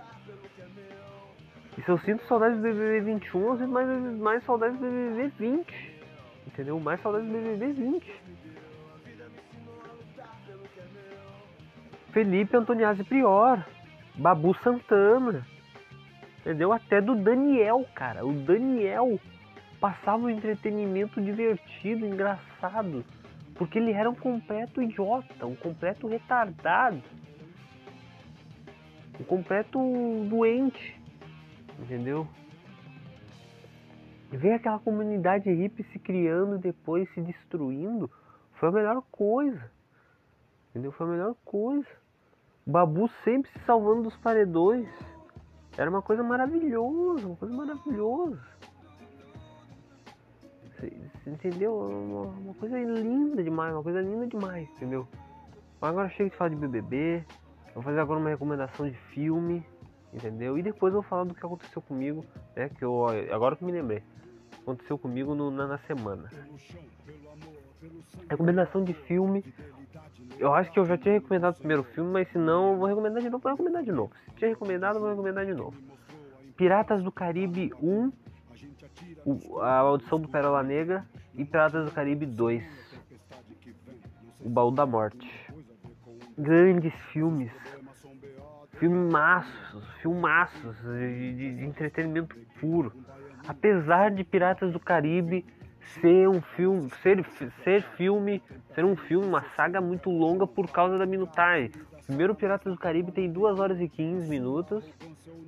E 1.76 1.82
se 1.82 1.88
eu 1.88 1.98
sinto 1.98 2.24
saudades 2.26 2.58
do 2.58 2.62
BBB 2.62 3.00
21, 3.00 3.40
eu 3.40 3.58
sinto 3.58 3.70
mais, 3.70 3.88
mais 4.18 4.44
saudades 4.44 4.78
do 4.78 4.84
BBB 4.84 5.32
20. 5.38 5.92
Entendeu? 6.46 6.78
Mais 6.78 7.00
saudades 7.00 7.26
do 7.26 7.32
BBB 7.32 7.72
20. 7.72 8.22
Felipe 12.12 12.56
Antoniazzi 12.56 13.04
Prior. 13.04 13.64
Babu 14.14 14.54
Santana. 14.62 15.46
Entendeu? 16.40 16.72
Até 16.72 17.00
do 17.00 17.14
Daniel, 17.14 17.86
cara. 17.94 18.26
O 18.26 18.32
Daniel 18.32 19.18
passava 19.80 20.24
um 20.24 20.28
entretenimento 20.28 21.20
divertido, 21.20 22.04
engraçado. 22.04 23.04
Porque 23.54 23.78
ele 23.78 23.92
era 23.92 24.08
um 24.08 24.14
completo 24.14 24.82
idiota, 24.82 25.46
um 25.46 25.56
completo 25.56 26.06
retardado. 26.06 27.02
Um 29.20 29.24
completo 29.24 29.78
doente. 30.28 31.00
Entendeu? 31.78 32.26
Ver 34.30 34.54
aquela 34.54 34.78
comunidade 34.78 35.50
hippie 35.50 35.84
se 35.92 35.98
criando 35.98 36.56
e 36.56 36.58
depois 36.58 37.08
se 37.12 37.20
destruindo 37.20 38.10
foi 38.54 38.68
a 38.68 38.72
melhor 38.72 39.02
coisa. 39.10 39.70
Entendeu? 40.70 40.92
Foi 40.92 41.06
a 41.06 41.10
melhor 41.10 41.34
coisa. 41.44 41.88
Babu 42.64 43.08
sempre 43.24 43.50
se 43.50 43.58
salvando 43.66 44.04
dos 44.04 44.16
paredões. 44.16 44.88
Era 45.76 45.90
uma 45.90 46.00
coisa 46.00 46.22
maravilhosa, 46.22 47.26
uma 47.26 47.36
coisa 47.36 47.54
maravilhosa. 47.54 48.40
Entendeu? 51.26 51.76
Uma, 51.78 52.22
uma, 52.22 52.54
coisa 52.54 52.76
linda 52.78 53.42
demais, 53.42 53.72
uma 53.72 53.82
coisa 53.82 54.00
linda 54.00 54.26
demais, 54.26 54.68
entendeu? 54.70 55.06
Agora 55.80 56.08
chega 56.08 56.30
de 56.30 56.36
falar 56.36 56.50
de 56.50 56.56
BBB. 56.56 57.24
Vou 57.74 57.82
fazer 57.82 58.00
agora 58.00 58.18
uma 58.18 58.28
recomendação 58.28 58.88
de 58.88 58.96
filme, 59.14 59.64
entendeu? 60.12 60.58
E 60.58 60.62
depois 60.62 60.92
eu 60.92 61.00
vou 61.00 61.08
falar 61.08 61.24
do 61.24 61.34
que 61.34 61.44
aconteceu 61.44 61.80
comigo, 61.80 62.24
né? 62.56 62.68
Que 62.68 62.84
eu 62.84 63.06
agora 63.32 63.56
que 63.56 63.64
me 63.64 63.72
lembrei, 63.72 64.02
aconteceu 64.60 64.98
comigo 64.98 65.34
no, 65.34 65.50
na, 65.50 65.66
na 65.66 65.78
semana. 65.78 66.28
Recomendação 68.28 68.84
de 68.84 68.92
filme, 68.92 69.44
eu 70.38 70.52
acho 70.52 70.72
que 70.72 70.78
eu 70.78 70.84
já 70.84 70.98
tinha 70.98 71.14
recomendado 71.14 71.54
o 71.54 71.58
primeiro 71.58 71.84
filme, 71.84 72.10
mas 72.10 72.28
se 72.30 72.38
não, 72.38 72.76
vou 72.76 72.86
recomendar 72.88 73.22
de 73.22 73.30
novo, 73.30 73.42
vou 73.42 73.52
recomendar 73.52 73.82
de 73.82 73.92
novo. 73.92 74.12
Se 74.24 74.36
tinha 74.36 74.50
recomendado, 74.50 74.98
vou 74.98 75.08
recomendar 75.08 75.46
de 75.46 75.54
novo. 75.54 75.76
Piratas 76.56 77.02
do 77.02 77.10
Caribe 77.10 77.72
1, 77.80 78.12
A 79.60 79.78
Audição 79.78 80.20
do 80.20 80.28
Pérola 80.28 80.62
Negra 80.62 81.06
e 81.34 81.44
Piratas 81.44 81.86
do 81.86 81.92
Caribe 81.92 82.26
2, 82.26 82.62
O 84.40 84.48
Baú 84.48 84.70
da 84.70 84.84
Morte. 84.84 85.28
Grandes 86.36 86.92
filmes, 87.12 87.50
filmaços, 88.78 89.84
filmaços 90.00 90.76
de, 90.82 91.34
de, 91.34 91.56
de 91.56 91.64
entretenimento 91.64 92.36
puro. 92.60 92.92
Apesar 93.46 94.10
de 94.10 94.24
Piratas 94.24 94.72
do 94.72 94.80
Caribe 94.80 95.44
ser 96.00 96.28
um 96.28 96.40
filme, 96.40 96.90
ser, 97.02 97.24
ser 97.64 97.82
filme, 97.96 98.42
ser 98.74 98.84
um 98.84 98.96
filme, 98.96 99.26
uma 99.26 99.42
saga 99.56 99.80
muito 99.80 100.10
longa 100.10 100.46
por 100.46 100.70
causa 100.70 100.98
da 100.98 101.06
minutagem. 101.06 101.70
O 102.02 102.06
primeiro 102.06 102.34
Piratas 102.34 102.72
do 102.72 102.78
Caribe 102.78 103.12
tem 103.12 103.30
2 103.30 103.58
horas 103.58 103.80
e 103.80 103.88
15 103.88 104.28
minutos 104.28 104.84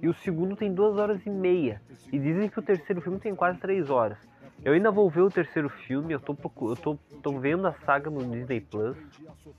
e 0.01 0.09
o 0.09 0.15
segundo 0.15 0.57
tem 0.57 0.73
2 0.73 0.97
horas 0.97 1.25
e 1.27 1.31
meia. 1.31 1.81
E 2.13 2.19
dizem 2.19 2.49
que 2.49 2.59
o 2.59 2.63
terceiro 2.63 3.01
filme 3.01 3.19
tem 3.19 3.35
quase 3.35 3.59
3 3.59 3.91
horas. 3.91 4.19
Eu 4.65 4.73
ainda 4.73 4.91
vou 4.91 5.11
ver 5.11 5.21
o 5.21 5.31
terceiro 5.31 5.69
filme, 5.69 6.15
eu 6.15 6.21
tô, 6.21 6.35
eu 6.63 6.77
tô, 6.77 6.99
tô 7.23 7.39
vendo 7.39 7.67
a 7.67 7.75
saga 7.85 8.09
no 8.09 8.25
Disney 8.25 8.63
Plus, 8.63 8.97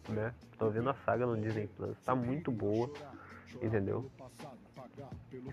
né? 0.09 0.33
Tô 0.57 0.69
vendo 0.69 0.89
a 0.89 0.95
saga 1.05 1.27
no 1.27 1.37
Disney 1.37 1.67
Plus, 1.67 1.95
tá 2.03 2.15
muito 2.15 2.51
boa, 2.51 2.89
entendeu? 3.61 4.09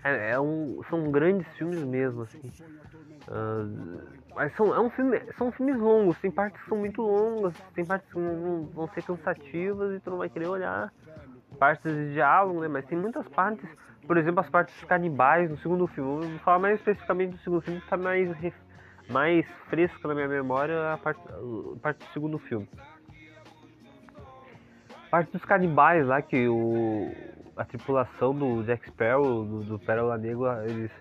É, 0.03 0.31
é 0.31 0.39
um, 0.39 0.81
são 0.89 1.11
grandes 1.11 1.47
filmes 1.55 1.85
mesmo, 1.85 2.23
assim. 2.23 2.51
Uh, 3.27 4.01
mas 4.35 4.55
são, 4.55 4.73
é 4.73 4.79
um 4.79 4.89
filme, 4.89 5.21
são 5.37 5.51
filmes 5.51 5.77
longos, 5.77 6.17
tem 6.19 6.31
partes 6.31 6.59
que 6.59 6.67
são 6.67 6.77
muito 6.79 7.03
longas, 7.03 7.53
tem 7.75 7.85
partes 7.85 8.09
que 8.09 8.15
vão, 8.15 8.65
vão 8.73 8.87
ser 8.87 9.03
cansativas 9.03 9.95
e 9.95 9.99
tu 9.99 10.09
não 10.09 10.17
vai 10.17 10.29
querer 10.29 10.47
olhar. 10.47 10.91
Partes 11.59 11.93
de 11.93 12.13
diálogo, 12.13 12.59
né? 12.61 12.67
Mas 12.67 12.85
tem 12.85 12.97
muitas 12.97 13.27
partes, 13.27 13.69
por 14.07 14.17
exemplo, 14.17 14.39
as 14.39 14.49
partes 14.49 14.83
canibais 14.85 15.47
no 15.49 15.57
segundo 15.59 15.85
filme. 15.85 16.25
Vou 16.25 16.39
falar 16.39 16.57
mais 16.57 16.79
especificamente 16.79 17.33
do 17.33 17.37
segundo 17.37 17.61
filme, 17.61 17.79
que 17.79 17.85
está 17.85 17.95
mais, 17.95 18.35
mais 19.09 19.45
fresco 19.69 20.07
na 20.07 20.15
minha 20.15 20.27
memória 20.27 20.93
a 20.93 20.97
parte, 20.97 21.21
a 21.27 21.79
parte 21.79 21.99
do 21.99 22.13
segundo 22.13 22.39
filme. 22.39 22.67
A 25.07 25.09
parte 25.09 25.31
dos 25.31 25.45
canibais 25.45 26.05
lá, 26.05 26.21
que 26.21 26.47
o, 26.47 27.11
a 27.55 27.63
tripulação 27.63 28.33
do 28.33 28.63
Jack 28.63 28.87
Sparrow, 28.87 29.43
do, 29.43 29.63
do 29.63 29.79
Pérola 29.79 30.17
Negra, 30.17 30.65
eles 30.67 30.91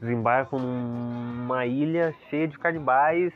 desembarcam 0.00 0.58
numa 0.58 1.66
ilha 1.66 2.14
cheia 2.28 2.46
de 2.46 2.58
canibais 2.58 3.32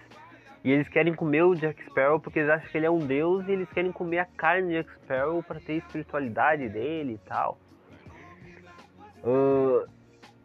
e 0.64 0.70
eles 0.70 0.88
querem 0.88 1.12
comer 1.12 1.42
o 1.42 1.54
Jack 1.54 1.82
Sparrow 1.86 2.20
porque 2.20 2.38
eles 2.38 2.50
acham 2.50 2.68
que 2.70 2.76
ele 2.76 2.86
é 2.86 2.90
um 2.90 3.00
deus 3.00 3.46
e 3.48 3.52
eles 3.52 3.68
querem 3.70 3.90
comer 3.90 4.20
a 4.20 4.24
carne 4.24 4.68
do 4.68 4.72
Jack 4.74 4.90
Sparrow 5.02 5.42
para 5.42 5.58
ter 5.58 5.72
a 5.72 5.76
espiritualidade 5.76 6.68
dele 6.68 7.14
e 7.14 7.28
tal. 7.28 7.58
Uh, 9.24 9.88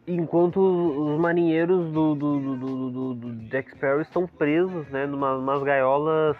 enquanto 0.07 0.57
os 0.61 1.19
marinheiros 1.19 1.91
do, 1.91 2.15
do, 2.15 2.39
do, 2.39 2.91
do, 2.91 3.13
do 3.13 3.35
Jack 3.49 3.71
Sparrow 3.71 4.01
estão 4.01 4.25
presos, 4.25 4.87
né, 4.87 5.05
umas 5.05 5.61
gaiolas 5.61 6.37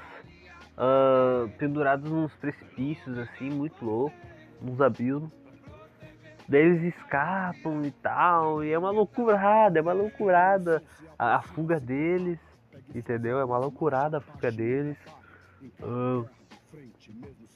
uh, 0.78 1.50
pendurados 1.58 2.10
nos 2.10 2.34
precipícios, 2.36 3.18
assim, 3.20 3.50
muito 3.50 3.84
louco, 3.84 4.16
nos 4.62 4.80
abismos. 4.80 5.32
Daí 6.48 6.62
eles 6.62 6.96
escapam 6.96 7.82
e 7.84 7.92
tal, 7.92 8.64
e 8.64 8.72
é 8.72 8.80
uma 8.80 8.90
loucurada, 8.90 9.78
é 9.78 9.82
uma 9.82 9.92
loucurada 9.92 10.82
a, 11.20 11.36
a 11.36 11.42
fuga 11.42 11.78
deles, 11.78 12.40
entendeu? 12.96 13.38
É 13.38 13.44
uma 13.44 13.58
loucurada 13.58 14.20
a 14.20 14.22
fuga 14.22 14.50
deles. 14.50 14.98
Uh, 15.82 16.26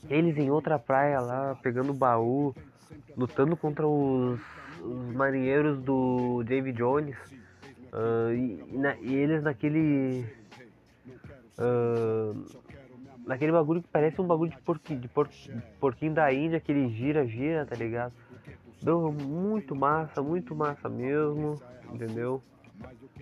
eles 0.10 0.38
em 0.38 0.52
outra 0.52 0.78
praia 0.78 1.22
lá, 1.22 1.56
pegando 1.64 1.94
baú, 1.94 2.54
lutando 3.16 3.56
contra 3.56 3.88
os, 3.88 4.42
os 4.84 5.16
marinheiros 5.16 5.80
do 5.80 6.44
David 6.44 6.78
Jones. 6.78 7.16
Uh, 7.94 8.34
e, 8.34 8.78
na, 8.78 8.96
e, 8.96 9.14
eles 9.14 9.44
naquele 9.44 10.26
Uh, 11.62 12.44
naquele 13.26 13.52
bagulho 13.52 13.84
que 13.84 13.88
parece 13.88 14.20
um 14.20 14.26
bagulho 14.26 14.52
de, 14.52 14.58
de, 14.96 15.08
por, 15.08 15.28
de 15.28 15.62
porquinho 15.80 16.14
da 16.14 16.34
Índia, 16.34 16.60
que 16.60 16.72
ele 16.72 16.90
gira, 16.90 17.26
gira, 17.28 17.66
tá 17.66 17.76
ligado? 17.76 18.14
Deu 18.82 19.12
muito 19.12 19.76
massa, 19.76 20.24
muito 20.24 20.56
massa 20.56 20.90
mesmo, 20.90 21.62
entendeu? 21.94 22.42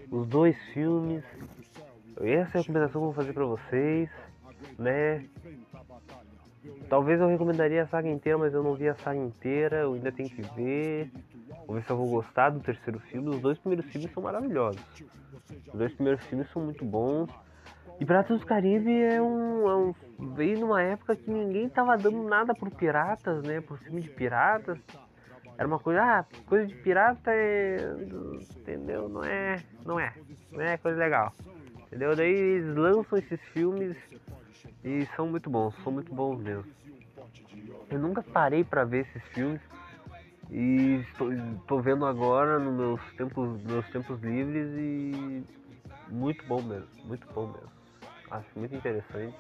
Os 0.10 0.26
dois 0.28 0.58
filmes. 0.74 1.24
Essa 2.22 2.58
é 2.58 2.60
a 2.60 2.62
recomendação 2.62 2.92
que 2.92 2.98
eu 2.98 3.02
vou 3.02 3.14
fazer 3.14 3.34
pra 3.34 3.46
vocês, 3.46 4.10
né? 4.78 5.26
Talvez 6.90 7.20
eu 7.20 7.28
recomendaria 7.28 7.84
a 7.84 7.88
saga 7.88 8.10
inteira, 8.10 8.38
mas 8.38 8.54
eu 8.54 8.64
não 8.64 8.76
vi 8.76 8.88
a 8.88 8.96
saga 8.96 9.20
inteira, 9.20 9.78
eu 9.82 9.94
ainda 9.94 10.12
tenho 10.12 10.30
que 10.30 10.42
ver. 10.42 11.12
Vou 11.70 11.76
ver 11.76 11.84
se 11.84 11.92
eu 11.92 11.98
vou 11.98 12.10
gostar 12.10 12.50
do 12.50 12.60
terceiro 12.62 13.00
filme. 13.00 13.30
Os 13.30 13.42
dois 13.42 13.60
primeiros 13.60 13.86
filmes 13.92 14.12
são 14.12 14.24
maravilhosos. 14.24 14.82
Os 15.68 15.74
dois 15.76 15.94
primeiros 15.94 16.26
filmes 16.26 16.50
são 16.52 16.64
muito 16.64 16.84
bons. 16.84 17.30
E 18.00 18.06
Piratas 18.06 18.40
do 18.40 18.46
Caribe 18.48 18.92
é 18.92 19.22
um, 19.22 19.70
é 19.70 19.76
um, 19.76 19.94
veio 20.34 20.62
numa 20.62 20.82
época 20.82 21.16
que 21.16 21.30
ninguém 21.30 21.70
tava 21.70 21.96
dando 21.96 22.24
nada 22.24 22.56
por 22.56 22.72
piratas, 22.72 23.44
né? 23.44 23.62
Por 23.62 23.78
filme 23.78 24.02
de 24.02 24.10
piratas. 24.10 24.80
Era 25.60 25.68
uma 25.68 25.78
coisa, 25.78 26.02
ah, 26.02 26.26
coisa 26.48 26.66
de 26.66 26.74
pirata 26.74 27.30
é. 27.32 27.78
Entendeu? 28.58 29.08
Não 29.08 29.24
é. 29.24 29.58
Não 29.86 30.00
é. 30.00 30.12
Não 30.52 30.62
é 30.62 30.76
coisa 30.76 30.98
legal. 30.98 31.32
Entendeu? 31.86 32.16
Daí 32.16 32.32
eles 32.32 32.76
lançam 32.76 33.16
esses 33.16 33.40
filmes 33.54 33.96
e 34.84 35.06
são 35.16 35.28
muito 35.28 35.52
bons, 35.52 35.76
são 35.84 35.94
muito 35.94 36.12
bons 36.16 36.40
mesmo. 36.40 36.66
Eu 37.92 38.00
nunca 38.00 38.24
parei 38.24 38.64
para 38.64 38.84
ver 38.86 39.02
esses 39.02 39.24
filmes 39.34 39.62
e 40.50 41.06
estou, 41.10 41.32
estou 41.32 41.82
vendo 41.82 42.06
agora 42.06 42.60
nos 42.60 42.76
meus 42.76 43.14
tempos, 43.14 43.62
meus 43.64 43.88
tempos 43.90 44.20
livres 44.22 44.68
e 44.78 45.44
muito 46.10 46.46
bom 46.48 46.62
mesmo, 46.62 46.88
muito 47.06 47.28
bom 47.34 47.48
mesmo. 47.48 47.72
Acho 48.32 48.48
muito 48.56 48.76
interessante 48.76 49.36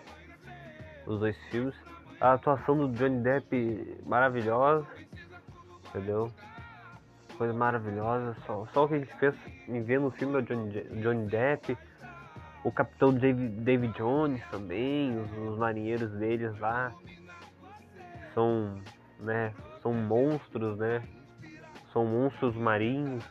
os 1.06 1.20
dois 1.20 1.38
filmes. 1.50 1.76
A 2.22 2.34
atuação 2.34 2.78
do 2.78 2.90
Johnny 2.90 3.22
Depp 3.22 4.02
maravilhosa, 4.06 4.86
entendeu? 5.88 6.32
Coisa 7.38 7.54
maravilhosa. 7.54 8.36
Só, 8.46 8.68
só 8.74 8.86
o 8.86 8.88
que 8.88 8.96
a 8.96 9.00
gente 9.00 9.16
fez 9.18 9.36
em 9.68 9.82
ver 9.82 10.00
no 10.00 10.12
filme 10.12 10.42
do 10.42 10.42
Johnny, 10.42 10.84
Johnny 11.02 11.28
Depp 11.28 11.78
o 12.64 12.72
capitão 12.72 13.14
David, 13.14 13.62
David 13.62 13.94
Jones 13.98 14.42
também, 14.52 15.18
os, 15.18 15.32
os, 15.50 15.58
marinheiros 15.58 16.12
deles 16.12 16.58
lá 16.60 16.92
são, 18.34 18.82
né, 19.20 19.54
são 19.82 19.94
monstros, 19.94 20.78
né? 20.78 21.04
São 21.92 22.06
monstros 22.06 22.56
marinhos. 22.56 23.24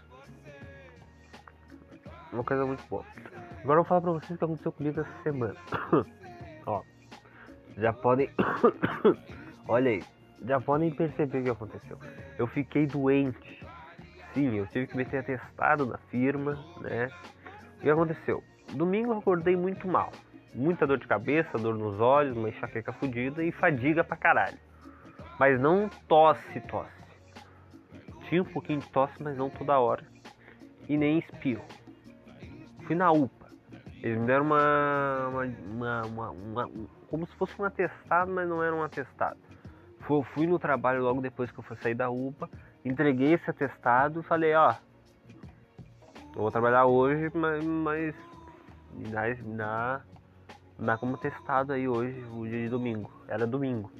Uma 2.32 2.44
coisa 2.44 2.64
muito 2.66 2.84
boa. 2.88 3.04
Agora 3.62 3.80
eu 3.80 3.82
vou 3.82 3.84
falar 3.84 4.00
pra 4.00 4.12
vocês 4.12 4.30
o 4.30 4.38
que 4.38 4.44
aconteceu 4.44 4.72
comigo 4.72 5.00
essa 5.00 5.22
semana. 5.22 5.56
Ó, 6.66 6.82
já 7.76 7.92
podem. 7.92 8.30
Olha 9.66 9.90
aí, 9.90 10.02
já 10.44 10.60
podem 10.60 10.90
perceber 10.90 11.40
o 11.40 11.44
que 11.44 11.50
aconteceu. 11.50 11.98
Eu 12.38 12.46
fiquei 12.46 12.86
doente. 12.86 13.66
Sim, 14.34 14.56
eu 14.56 14.66
tive 14.66 14.86
que 14.86 14.96
meter 14.96 15.18
atestado 15.18 15.86
na 15.86 15.98
firma, 16.10 16.58
né? 16.80 17.08
O 17.78 17.80
que 17.80 17.90
aconteceu? 17.90 18.42
Domingo 18.74 19.12
eu 19.12 19.18
acordei 19.18 19.56
muito 19.56 19.88
mal. 19.88 20.12
Muita 20.54 20.86
dor 20.86 20.98
de 20.98 21.06
cabeça, 21.06 21.58
dor 21.58 21.76
nos 21.76 22.00
olhos, 22.00 22.36
uma 22.36 22.48
enxaqueca 22.48 22.92
fodida 22.92 23.42
e 23.42 23.52
fadiga 23.52 24.02
pra 24.04 24.16
caralho. 24.16 24.58
Mas 25.38 25.60
não 25.60 25.88
tosse, 26.08 26.60
tosse. 26.62 26.90
Tinha 28.28 28.42
um 28.42 28.46
pouquinho 28.46 28.80
de 28.80 28.88
tosse, 28.90 29.14
mas 29.22 29.36
não 29.36 29.48
toda 29.48 29.78
hora. 29.78 30.04
E 30.88 30.96
nem 30.96 31.18
espirro. 31.18 31.64
Fui 32.86 32.94
na 32.94 33.10
UPA. 33.10 33.48
Eles 34.02 34.18
me 34.18 34.26
deram 34.26 34.44
uma, 34.44 35.28
uma, 35.28 36.02
uma, 36.06 36.30
uma 36.30 36.70
como 37.08 37.26
se 37.26 37.34
fosse 37.36 37.60
um 37.60 37.64
atestado, 37.64 38.30
mas 38.30 38.48
não 38.48 38.62
era 38.62 38.74
um 38.74 38.82
atestado. 38.82 39.38
Fui, 40.00 40.22
fui 40.34 40.46
no 40.46 40.58
trabalho 40.58 41.02
logo 41.02 41.20
depois 41.20 41.50
que 41.50 41.58
eu 41.58 41.64
fui 41.64 41.76
sair 41.78 41.94
da 41.94 42.08
UPA, 42.08 42.48
entreguei 42.84 43.32
esse 43.34 43.50
atestado 43.50 44.20
e 44.20 44.22
falei, 44.22 44.54
ó, 44.54 44.74
eu 46.34 46.42
vou 46.42 46.50
trabalhar 46.50 46.86
hoje, 46.86 47.30
mas, 47.34 47.64
mas 47.64 48.14
me 48.92 49.08
dá, 49.08 49.22
me 49.28 49.56
dá, 49.56 50.00
me 50.78 50.86
dá 50.86 50.96
como 50.96 51.18
testado 51.18 51.72
aí 51.72 51.88
hoje, 51.88 52.22
o 52.32 52.46
dia 52.46 52.62
de 52.62 52.68
domingo. 52.68 53.10
Era 53.26 53.46
domingo. 53.46 53.90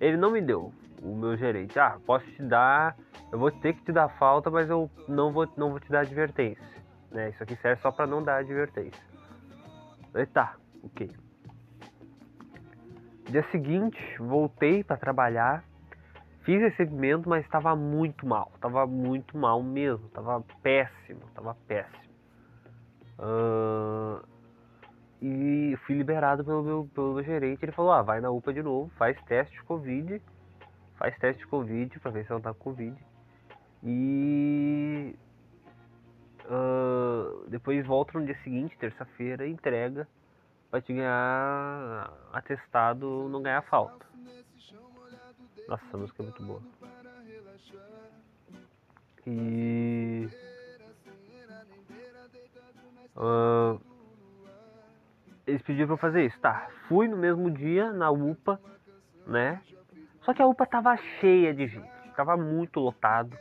Ele 0.00 0.16
não 0.16 0.30
me 0.30 0.40
deu, 0.40 0.72
o 1.02 1.14
meu 1.14 1.36
gerente. 1.36 1.78
Ah, 1.78 1.98
posso 2.06 2.24
te 2.26 2.42
dar, 2.42 2.96
eu 3.30 3.38
vou 3.38 3.50
ter 3.50 3.74
que 3.74 3.82
te 3.84 3.92
dar 3.92 4.08
falta, 4.08 4.50
mas 4.50 4.68
eu 4.68 4.90
não 5.06 5.32
vou, 5.32 5.46
não 5.56 5.70
vou 5.70 5.80
te 5.80 5.90
dar 5.90 6.00
advertência. 6.00 6.64
Né? 7.10 7.30
Isso 7.30 7.42
aqui 7.42 7.56
serve 7.56 7.82
só 7.82 7.90
para 7.90 8.06
não 8.06 8.22
dar 8.22 8.38
advertência. 8.38 9.02
Aí 10.14 10.26
tá, 10.26 10.56
ok. 10.82 11.10
Dia 13.30 13.44
seguinte, 13.52 13.98
voltei 14.18 14.82
para 14.82 14.96
trabalhar. 14.96 15.62
Fiz 16.42 16.60
recebimento, 16.60 17.28
mas 17.28 17.44
estava 17.44 17.76
muito 17.76 18.26
mal. 18.26 18.50
Estava 18.54 18.86
muito 18.86 19.36
mal 19.36 19.62
mesmo. 19.62 20.06
Estava 20.06 20.42
péssimo. 20.62 21.20
Estava 21.28 21.54
péssimo. 21.68 22.10
Uh, 23.18 24.09
e 24.09 24.09
fui 25.90 25.96
liberado 25.96 26.44
pelo 26.44 26.62
meu, 26.62 26.90
pelo 26.94 27.14
meu 27.14 27.24
gerente. 27.24 27.64
Ele 27.64 27.72
falou: 27.72 27.90
ah, 27.90 28.02
vai 28.02 28.20
na 28.20 28.30
UPA 28.30 28.52
de 28.52 28.62
novo, 28.62 28.90
faz 28.96 29.20
teste 29.24 29.52
de 29.56 29.62
Covid. 29.64 30.22
Faz 30.96 31.16
teste 31.18 31.42
de 31.42 31.48
Covid 31.48 31.98
pra 31.98 32.12
ver 32.12 32.24
se 32.24 32.30
não 32.30 32.40
tá 32.40 32.54
com 32.54 32.70
Covid. 32.70 32.96
E. 33.82 35.16
Uh, 36.44 37.48
depois 37.48 37.84
volta 37.86 38.18
no 38.18 38.24
dia 38.24 38.36
seguinte, 38.42 38.76
terça-feira, 38.78 39.46
entrega 39.46 40.06
pra 40.70 40.80
te 40.80 40.92
ganhar 40.92 42.12
atestado, 42.32 43.28
não 43.28 43.42
ganhar 43.42 43.62
falta. 43.62 44.06
Nossa, 45.68 45.84
a 45.92 45.96
música 45.96 46.22
é 46.22 46.24
muito 46.24 46.42
boa. 46.42 46.62
E. 49.26 50.28
Uh, 53.16 53.89
eles 55.50 55.62
pediram 55.62 55.86
pra 55.86 55.94
eu 55.94 55.98
fazer 55.98 56.24
isso. 56.24 56.38
Tá, 56.40 56.68
fui 56.88 57.08
no 57.08 57.16
mesmo 57.16 57.50
dia 57.50 57.92
na 57.92 58.10
UPA, 58.10 58.60
né? 59.26 59.60
Só 60.22 60.32
que 60.32 60.42
a 60.42 60.46
UPA 60.46 60.66
tava 60.66 60.96
cheia 61.18 61.52
de 61.52 61.66
gente, 61.66 61.90
tava 62.16 62.36
muito 62.36 62.80
lotado. 62.80 63.36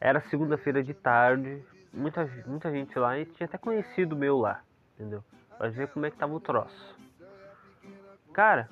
Era 0.00 0.20
segunda-feira 0.22 0.82
de 0.82 0.94
tarde, 0.94 1.62
muita, 1.92 2.28
muita 2.46 2.70
gente 2.70 2.96
lá 2.98 3.18
e 3.18 3.26
tinha 3.26 3.46
até 3.46 3.58
conhecido 3.58 4.16
meu 4.16 4.38
lá, 4.38 4.60
entendeu? 4.94 5.24
Pra 5.56 5.68
ver 5.68 5.88
como 5.88 6.06
é 6.06 6.10
que 6.10 6.16
tava 6.16 6.34
o 6.34 6.40
troço. 6.40 6.96
Cara, 8.32 8.68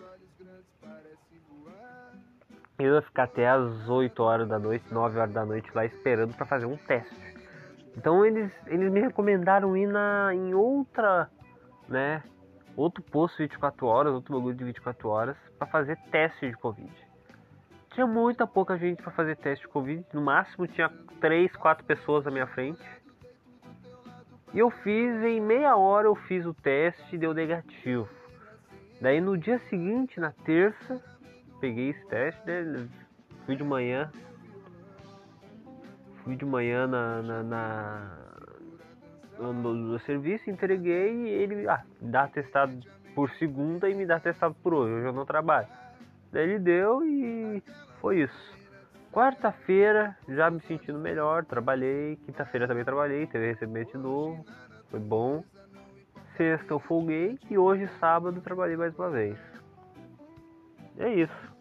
eu 2.79 2.95
ia 2.95 3.03
ficar 3.03 3.25
até 3.25 3.49
as 3.49 3.89
8 3.89 4.23
horas 4.23 4.49
da 4.49 4.59
noite, 4.59 4.85
9 4.93 5.19
horas 5.19 5.33
da 5.33 5.45
noite 5.45 5.69
lá 5.75 5.85
esperando 5.85 6.35
para 6.35 6.47
fazer 6.47 6.67
um 6.67 6.77
teste. 6.77 7.37
Então 7.97 8.25
eles, 8.25 8.53
eles 8.67 8.93
me 8.93 9.01
recomendaram 9.01 9.77
ir 9.77 9.87
na, 9.87 10.33
em 10.35 10.55
outra, 10.55 11.31
né? 11.89 12.23
Outro 12.77 13.03
posto 13.03 13.37
de 13.37 13.45
24 13.45 13.87
horas, 13.87 14.13
outro 14.13 14.35
bagulho 14.35 14.55
de 14.55 14.65
24 14.65 15.09
horas, 15.09 15.37
para 15.59 15.67
fazer 15.67 15.97
teste 16.11 16.51
de 16.51 16.57
Covid. 16.57 16.93
Tinha 17.95 18.07
muita 18.07 18.47
pouca 18.47 18.77
gente 18.77 19.03
para 19.03 19.11
fazer 19.13 19.37
teste 19.37 19.65
de 19.65 19.73
Covid, 19.73 20.05
no 20.13 20.21
máximo 20.21 20.67
tinha 20.67 20.91
3, 21.21 21.57
4 21.57 21.85
pessoas 21.87 22.25
na 22.27 22.31
minha 22.31 22.47
frente. 22.47 22.85
E 24.53 24.59
eu 24.59 24.71
fiz, 24.71 25.23
em 25.23 25.41
meia 25.41 25.75
hora 25.77 26.07
eu 26.07 26.15
fiz 26.15 26.45
o 26.45 26.53
teste 26.53 27.15
e 27.15 27.19
deu 27.19 27.33
negativo. 27.33 28.09
Daí 29.01 29.21
no 29.21 29.37
dia 29.39 29.59
seguinte, 29.71 30.21
na 30.21 30.33
terça, 30.33 31.03
peguei 31.61 31.91
esse 31.91 32.07
teste, 32.09 32.45
né? 32.47 32.89
Fui 33.47 33.57
de 33.57 33.65
manhã, 33.65 34.11
fui 36.23 36.37
de 36.37 36.45
manhã 36.45 36.87
na, 36.87 37.23
na, 37.23 37.43
na 37.43 38.36
no, 39.39 39.99
serviço, 40.01 40.51
entreguei 40.51 41.13
e 41.13 41.29
ele 41.29 41.69
ah, 41.69 41.83
dá 42.01 42.27
testado 42.29 42.79
por 43.15 43.31
segunda 43.33 43.89
e 43.89 43.95
me 43.95 44.07
dá 44.07 44.21
testado 44.21 44.55
por 44.63 44.75
hoje. 44.75 44.95
Hoje 44.95 45.07
eu 45.07 45.13
não 45.13 45.25
trabalho. 45.25 45.69
Daí 46.33 46.45
ele 46.45 46.59
deu 46.59 47.05
e 47.05 47.63
foi 48.01 48.23
isso. 48.23 48.57
Quarta-feira 49.13 50.17
já 50.29 50.51
me 50.51 50.61
sentindo 50.61 50.99
melhor, 50.99 51.45
trabalhei. 51.45 52.17
Quinta-feira 52.27 52.69
também 52.69 52.85
trabalhei, 52.85 53.27
teve 53.27 53.47
recebimento 53.47 53.99
novo, 53.99 54.45
foi 54.91 55.01
bom. 55.01 55.43
Sexta 56.37 56.75
eu 56.75 56.79
folguei 56.79 57.39
e 57.51 57.57
hoje, 57.57 57.89
sábado, 57.99 58.41
trabalhei 58.43 58.77
mais 58.77 58.95
uma 58.99 59.09
vez. 59.09 59.39
É 60.99 61.09
isso. 61.15 61.57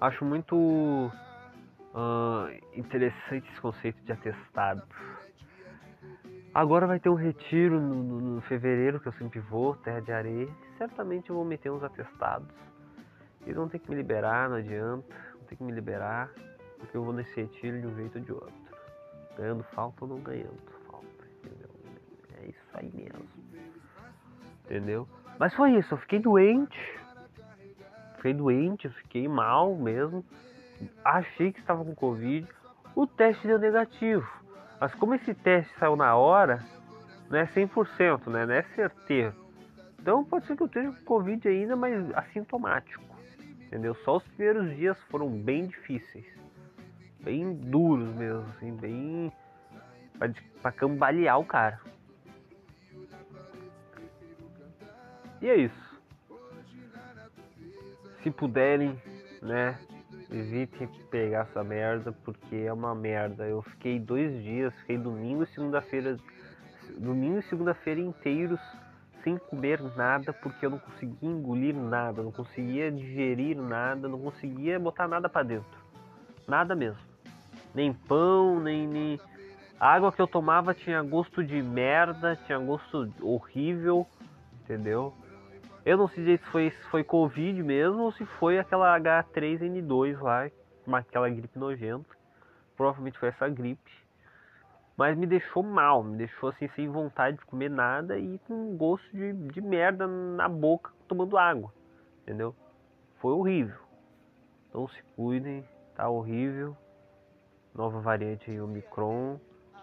Acho 0.00 0.24
muito 0.24 1.12
uh, 1.94 2.50
interessante 2.74 3.48
esse 3.50 3.60
conceito 3.60 4.02
de 4.02 4.12
atestado. 4.12 4.82
Agora 6.54 6.86
vai 6.86 7.00
ter 7.00 7.08
um 7.08 7.14
retiro 7.14 7.80
no, 7.80 7.94
no, 7.94 8.20
no, 8.20 8.40
fevereiro, 8.42 9.00
que 9.00 9.08
eu 9.08 9.12
sempre 9.14 9.40
vou, 9.40 9.74
Terra 9.76 10.00
de 10.00 10.12
Areia. 10.12 10.48
Certamente 10.76 11.30
eu 11.30 11.36
vou 11.36 11.44
meter 11.44 11.70
uns 11.70 11.82
atestados. 11.82 12.48
E 13.46 13.52
não 13.52 13.68
tem 13.68 13.80
que 13.80 13.88
me 13.88 13.96
liberar, 13.96 14.50
não 14.50 14.56
adianta. 14.56 15.14
Não 15.34 15.44
tem 15.46 15.56
que 15.56 15.64
me 15.64 15.72
liberar, 15.72 16.30
porque 16.78 16.96
eu 16.96 17.04
vou 17.04 17.12
nesse 17.12 17.34
retiro 17.40 17.80
de 17.80 17.86
um 17.86 17.94
jeito 17.94 18.18
ou 18.18 18.24
de 18.24 18.32
outro. 18.32 18.52
Ganhando 19.36 19.64
falta 19.64 20.04
ou 20.04 20.10
não 20.10 20.20
ganhando 20.20 20.60
falta. 20.90 21.24
Entendeu? 21.38 21.70
É 22.38 22.46
isso 22.46 22.68
aí. 22.74 22.92
mesmo. 22.94 23.28
Entendeu? 24.64 25.08
Mas 25.38 25.54
foi 25.54 25.72
isso, 25.76 25.94
eu 25.94 25.98
fiquei 25.98 26.18
doente. 26.18 26.78
Fiquei 28.16 28.34
doente, 28.34 28.88
fiquei 28.90 29.26
mal 29.26 29.74
mesmo. 29.74 30.24
Achei 31.04 31.52
que 31.52 31.60
estava 31.60 31.84
com 31.84 31.94
Covid. 31.94 32.46
O 32.94 33.06
teste 33.06 33.46
deu 33.46 33.58
negativo. 33.58 34.28
Mas 34.80 34.94
como 34.94 35.14
esse 35.14 35.34
teste 35.34 35.72
saiu 35.78 35.96
na 35.96 36.16
hora, 36.16 36.58
não 37.30 37.38
é 37.38 37.46
100%, 37.46 38.26
né? 38.28 38.46
Não 38.46 38.54
é 38.54 38.62
certeiro. 38.74 39.34
Então 39.98 40.24
pode 40.24 40.46
ser 40.46 40.56
que 40.56 40.62
eu 40.62 40.66
esteja 40.66 40.90
com 40.90 41.04
Covid 41.04 41.48
ainda, 41.48 41.76
mas 41.76 41.94
assintomático. 42.16 43.04
Entendeu? 43.66 43.94
Só 44.04 44.16
os 44.16 44.24
primeiros 44.24 44.76
dias 44.76 44.98
foram 45.04 45.30
bem 45.30 45.66
difíceis. 45.66 46.26
Bem 47.20 47.54
duros 47.54 48.08
mesmo, 48.16 48.44
assim, 48.50 48.74
bem. 48.74 49.32
pra, 50.18 50.28
pra 50.60 50.72
cambalear 50.72 51.38
o 51.38 51.44
cara. 51.44 51.80
E 55.40 55.48
é 55.48 55.56
isso. 55.56 56.02
Se 58.22 58.30
puderem, 58.30 59.00
né? 59.40 59.78
Evitem 60.32 60.88
pegar 61.10 61.42
essa 61.42 61.62
merda, 61.62 62.10
porque 62.24 62.56
é 62.56 62.72
uma 62.72 62.94
merda. 62.94 63.44
Eu 63.44 63.60
fiquei 63.62 63.98
dois 63.98 64.42
dias, 64.42 64.74
fiquei 64.80 64.96
domingo 64.96 65.42
e 65.42 65.46
segunda-feira. 65.48 66.16
Domingo 66.96 67.38
e 67.38 67.42
segunda-feira 67.42 68.00
inteiros 68.00 68.60
sem 69.22 69.36
comer 69.36 69.80
nada, 69.96 70.32
porque 70.32 70.66
eu 70.66 70.70
não 70.70 70.78
conseguia 70.78 71.16
engolir 71.22 71.74
nada, 71.76 72.22
não 72.22 72.32
conseguia 72.32 72.90
digerir 72.90 73.56
nada, 73.56 74.08
não 74.08 74.18
conseguia 74.18 74.78
botar 74.78 75.06
nada 75.06 75.28
para 75.28 75.44
dentro. 75.44 75.78
Nada 76.46 76.74
mesmo. 76.74 77.00
Nem 77.74 77.92
pão, 77.92 78.58
nem, 78.58 78.86
nem. 78.86 79.20
A 79.78 79.94
água 79.94 80.12
que 80.12 80.20
eu 80.20 80.26
tomava 80.26 80.74
tinha 80.74 81.02
gosto 81.02 81.42
de 81.44 81.62
merda, 81.62 82.38
tinha 82.46 82.58
gosto 82.58 83.12
horrível, 83.20 84.06
entendeu? 84.62 85.12
Eu 85.84 85.96
não 85.96 86.06
sei 86.06 86.38
se 86.38 86.44
foi, 86.44 86.70
se 86.70 86.82
foi 86.90 87.02
Covid 87.02 87.60
mesmo 87.62 88.02
ou 88.02 88.12
se 88.12 88.24
foi 88.24 88.58
aquela 88.58 88.96
H3N2 89.00 90.20
lá, 90.20 90.48
aquela 90.98 91.28
gripe 91.28 91.58
nojenta. 91.58 92.08
Provavelmente 92.76 93.18
foi 93.18 93.30
essa 93.30 93.48
gripe. 93.48 93.90
Mas 94.96 95.16
me 95.16 95.26
deixou 95.26 95.62
mal, 95.62 96.04
me 96.04 96.16
deixou 96.16 96.50
assim 96.50 96.68
sem 96.68 96.88
vontade 96.88 97.38
de 97.38 97.44
comer 97.46 97.68
nada 97.68 98.16
e 98.16 98.38
com 98.46 98.76
gosto 98.76 99.10
de, 99.10 99.32
de 99.32 99.60
merda 99.60 100.06
na 100.06 100.48
boca 100.48 100.92
tomando 101.08 101.36
água. 101.36 101.72
Entendeu? 102.22 102.54
Foi 103.20 103.32
horrível. 103.32 103.80
Então 104.68 104.86
se 104.88 105.02
cuidem, 105.16 105.66
tá 105.96 106.08
horrível. 106.08 106.76
Nova 107.74 108.00
variante 108.00 108.50
aí, 108.50 108.60
Omicron. 108.60 109.40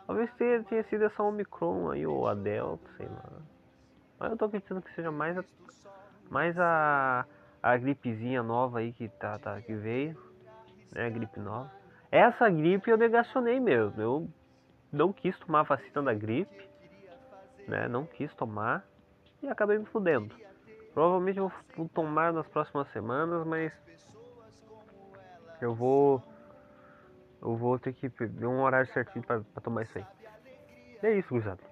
Talvez 0.08 0.32
tenha, 0.36 0.64
tenha 0.64 0.84
sido 0.86 1.04
essa 1.04 1.22
Omicron 1.22 1.92
aí, 1.92 2.06
ou 2.06 2.28
a 2.28 2.34
Delta, 2.34 2.90
sei 2.96 3.08
lá. 3.08 3.42
Mas 4.20 4.32
eu 4.32 4.38
tô 4.38 4.46
acreditando 4.46 4.82
que 4.82 4.94
seja 4.94 5.12
mais 5.12 5.38
a, 5.38 5.44
mais 6.30 6.60
a, 6.60 7.26
a 7.64 7.78
gripezinha 7.78 8.44
nova 8.44 8.80
aí 8.80 8.92
que, 8.92 9.08
tá, 9.08 9.40
tá, 9.40 9.62
que 9.62 9.74
veio, 9.74 10.18
né? 10.92 11.06
A 11.06 11.10
gripe 11.10 11.40
nova. 11.40 11.72
Essa 12.12 12.50
gripe 12.50 12.90
eu 12.92 12.98
negacionei 12.98 13.60
mesmo. 13.60 14.02
Eu 14.02 14.30
não 14.92 15.14
quis 15.14 15.38
tomar 15.40 15.62
a 15.62 15.64
vacina 15.64 16.04
da 16.04 16.14
gripe, 16.14 16.70
né? 17.68 17.88
Não 17.88 18.06
quis 18.06 18.34
tomar 18.36 18.84
e 19.42 19.48
acabei 19.48 19.78
me 19.78 19.86
fudendo. 19.86 20.36
Provavelmente 20.94 21.40
eu 21.40 21.52
vou 21.78 21.88
tomar 21.88 22.34
nas 22.34 22.48
próximas 22.48 22.92
semanas, 22.92 23.48
mas 23.48 23.72
eu 25.62 25.74
vou 25.74 26.22
eu 27.42 27.56
vou 27.56 27.80
ter 27.80 27.94
que 27.94 28.10
ver 28.10 28.48
um 28.48 28.62
horário 28.64 28.92
certinho 28.92 29.24
para 29.24 29.42
tomar 29.64 29.84
isso 29.84 29.98
aí. 29.98 30.06
E 31.02 31.08
é 31.08 31.18
isso, 31.18 31.30
gurizada. 31.30 31.69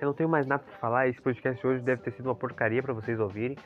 Eu 0.00 0.06
não 0.06 0.14
tenho 0.14 0.28
mais 0.28 0.46
nada 0.46 0.62
para 0.62 0.78
falar. 0.78 1.08
Esse 1.08 1.20
podcast 1.20 1.66
hoje 1.66 1.82
deve 1.82 2.02
ter 2.02 2.12
sido 2.12 2.26
uma 2.26 2.34
porcaria 2.34 2.82
para 2.82 2.92
vocês 2.92 3.18
ouvirem. 3.18 3.56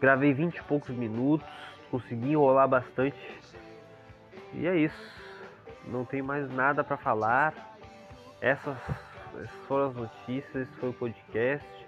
Gravei 0.00 0.32
20 0.32 0.56
e 0.56 0.62
poucos 0.64 0.90
minutos, 0.90 1.46
consegui 1.90 2.32
enrolar 2.32 2.68
bastante. 2.68 3.16
E 4.54 4.66
é 4.66 4.76
isso. 4.76 5.18
Não 5.86 6.04
tem 6.04 6.22
mais 6.22 6.50
nada 6.52 6.82
para 6.82 6.96
falar. 6.96 7.54
Essas, 8.40 8.76
essas 9.34 9.66
foram 9.66 9.88
as 9.88 9.94
notícias, 9.94 10.68
esse 10.68 10.76
foi 10.78 10.90
o 10.90 10.92
podcast. 10.92 11.86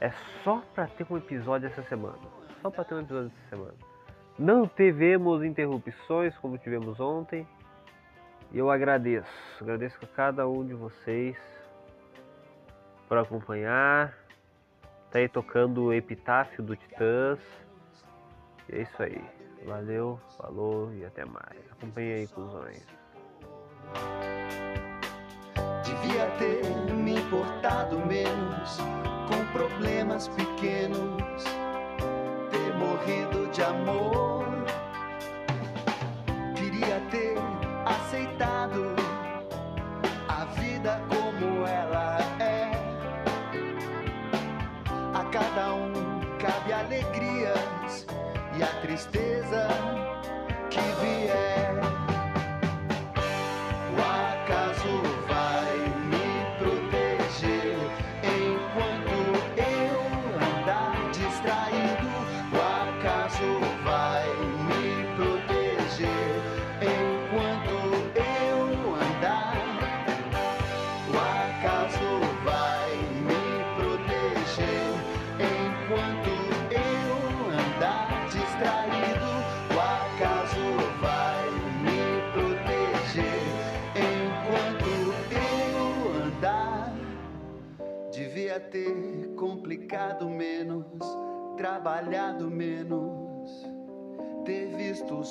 É 0.00 0.10
só 0.44 0.62
para 0.74 0.86
ter 0.86 1.06
um 1.10 1.16
episódio 1.16 1.66
essa 1.66 1.82
semana. 1.82 2.18
Só 2.62 2.70
para 2.70 2.84
ter 2.84 2.94
um 2.94 3.00
episódio 3.00 3.32
essa 3.36 3.56
semana. 3.56 3.74
Não 4.38 4.68
tivemos 4.68 5.42
interrupções 5.42 6.36
como 6.38 6.56
tivemos 6.58 7.00
ontem. 7.00 7.46
E 8.52 8.58
eu 8.58 8.70
agradeço. 8.70 9.28
Agradeço 9.60 9.98
a 10.02 10.06
cada 10.06 10.48
um 10.48 10.64
de 10.64 10.74
vocês 10.74 11.36
por 13.08 13.18
acompanhar. 13.18 14.14
Tá 15.10 15.18
aí 15.18 15.28
tocando 15.28 15.84
o 15.84 15.92
epitáfio 15.92 16.62
do 16.62 16.76
Titãs. 16.76 17.40
E 18.68 18.76
é 18.76 18.82
isso 18.82 19.02
aí. 19.02 19.24
Valeu, 19.64 20.20
falou 20.36 20.92
e 20.94 21.04
até 21.04 21.24
mais. 21.24 21.58
Acompanhe 21.72 22.12
aí, 22.12 22.28
cuzões. 22.28 22.86
Devia 25.82 26.26
ter 26.38 26.94
me 26.94 27.18
importado 27.18 27.98
menos 28.06 28.78
com 29.26 29.52
problemas 29.52 30.28
pequenos, 30.28 31.44
ter 32.50 32.74
morrido 32.76 33.50
de 33.50 33.62
amor. 33.62 34.27
Tristeza 48.98 49.68
que 50.70 50.80
vier. 51.00 51.27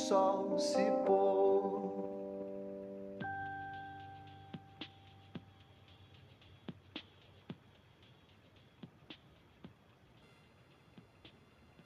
Sol 0.07 0.57
se 0.57 0.89
pôr. 1.05 1.36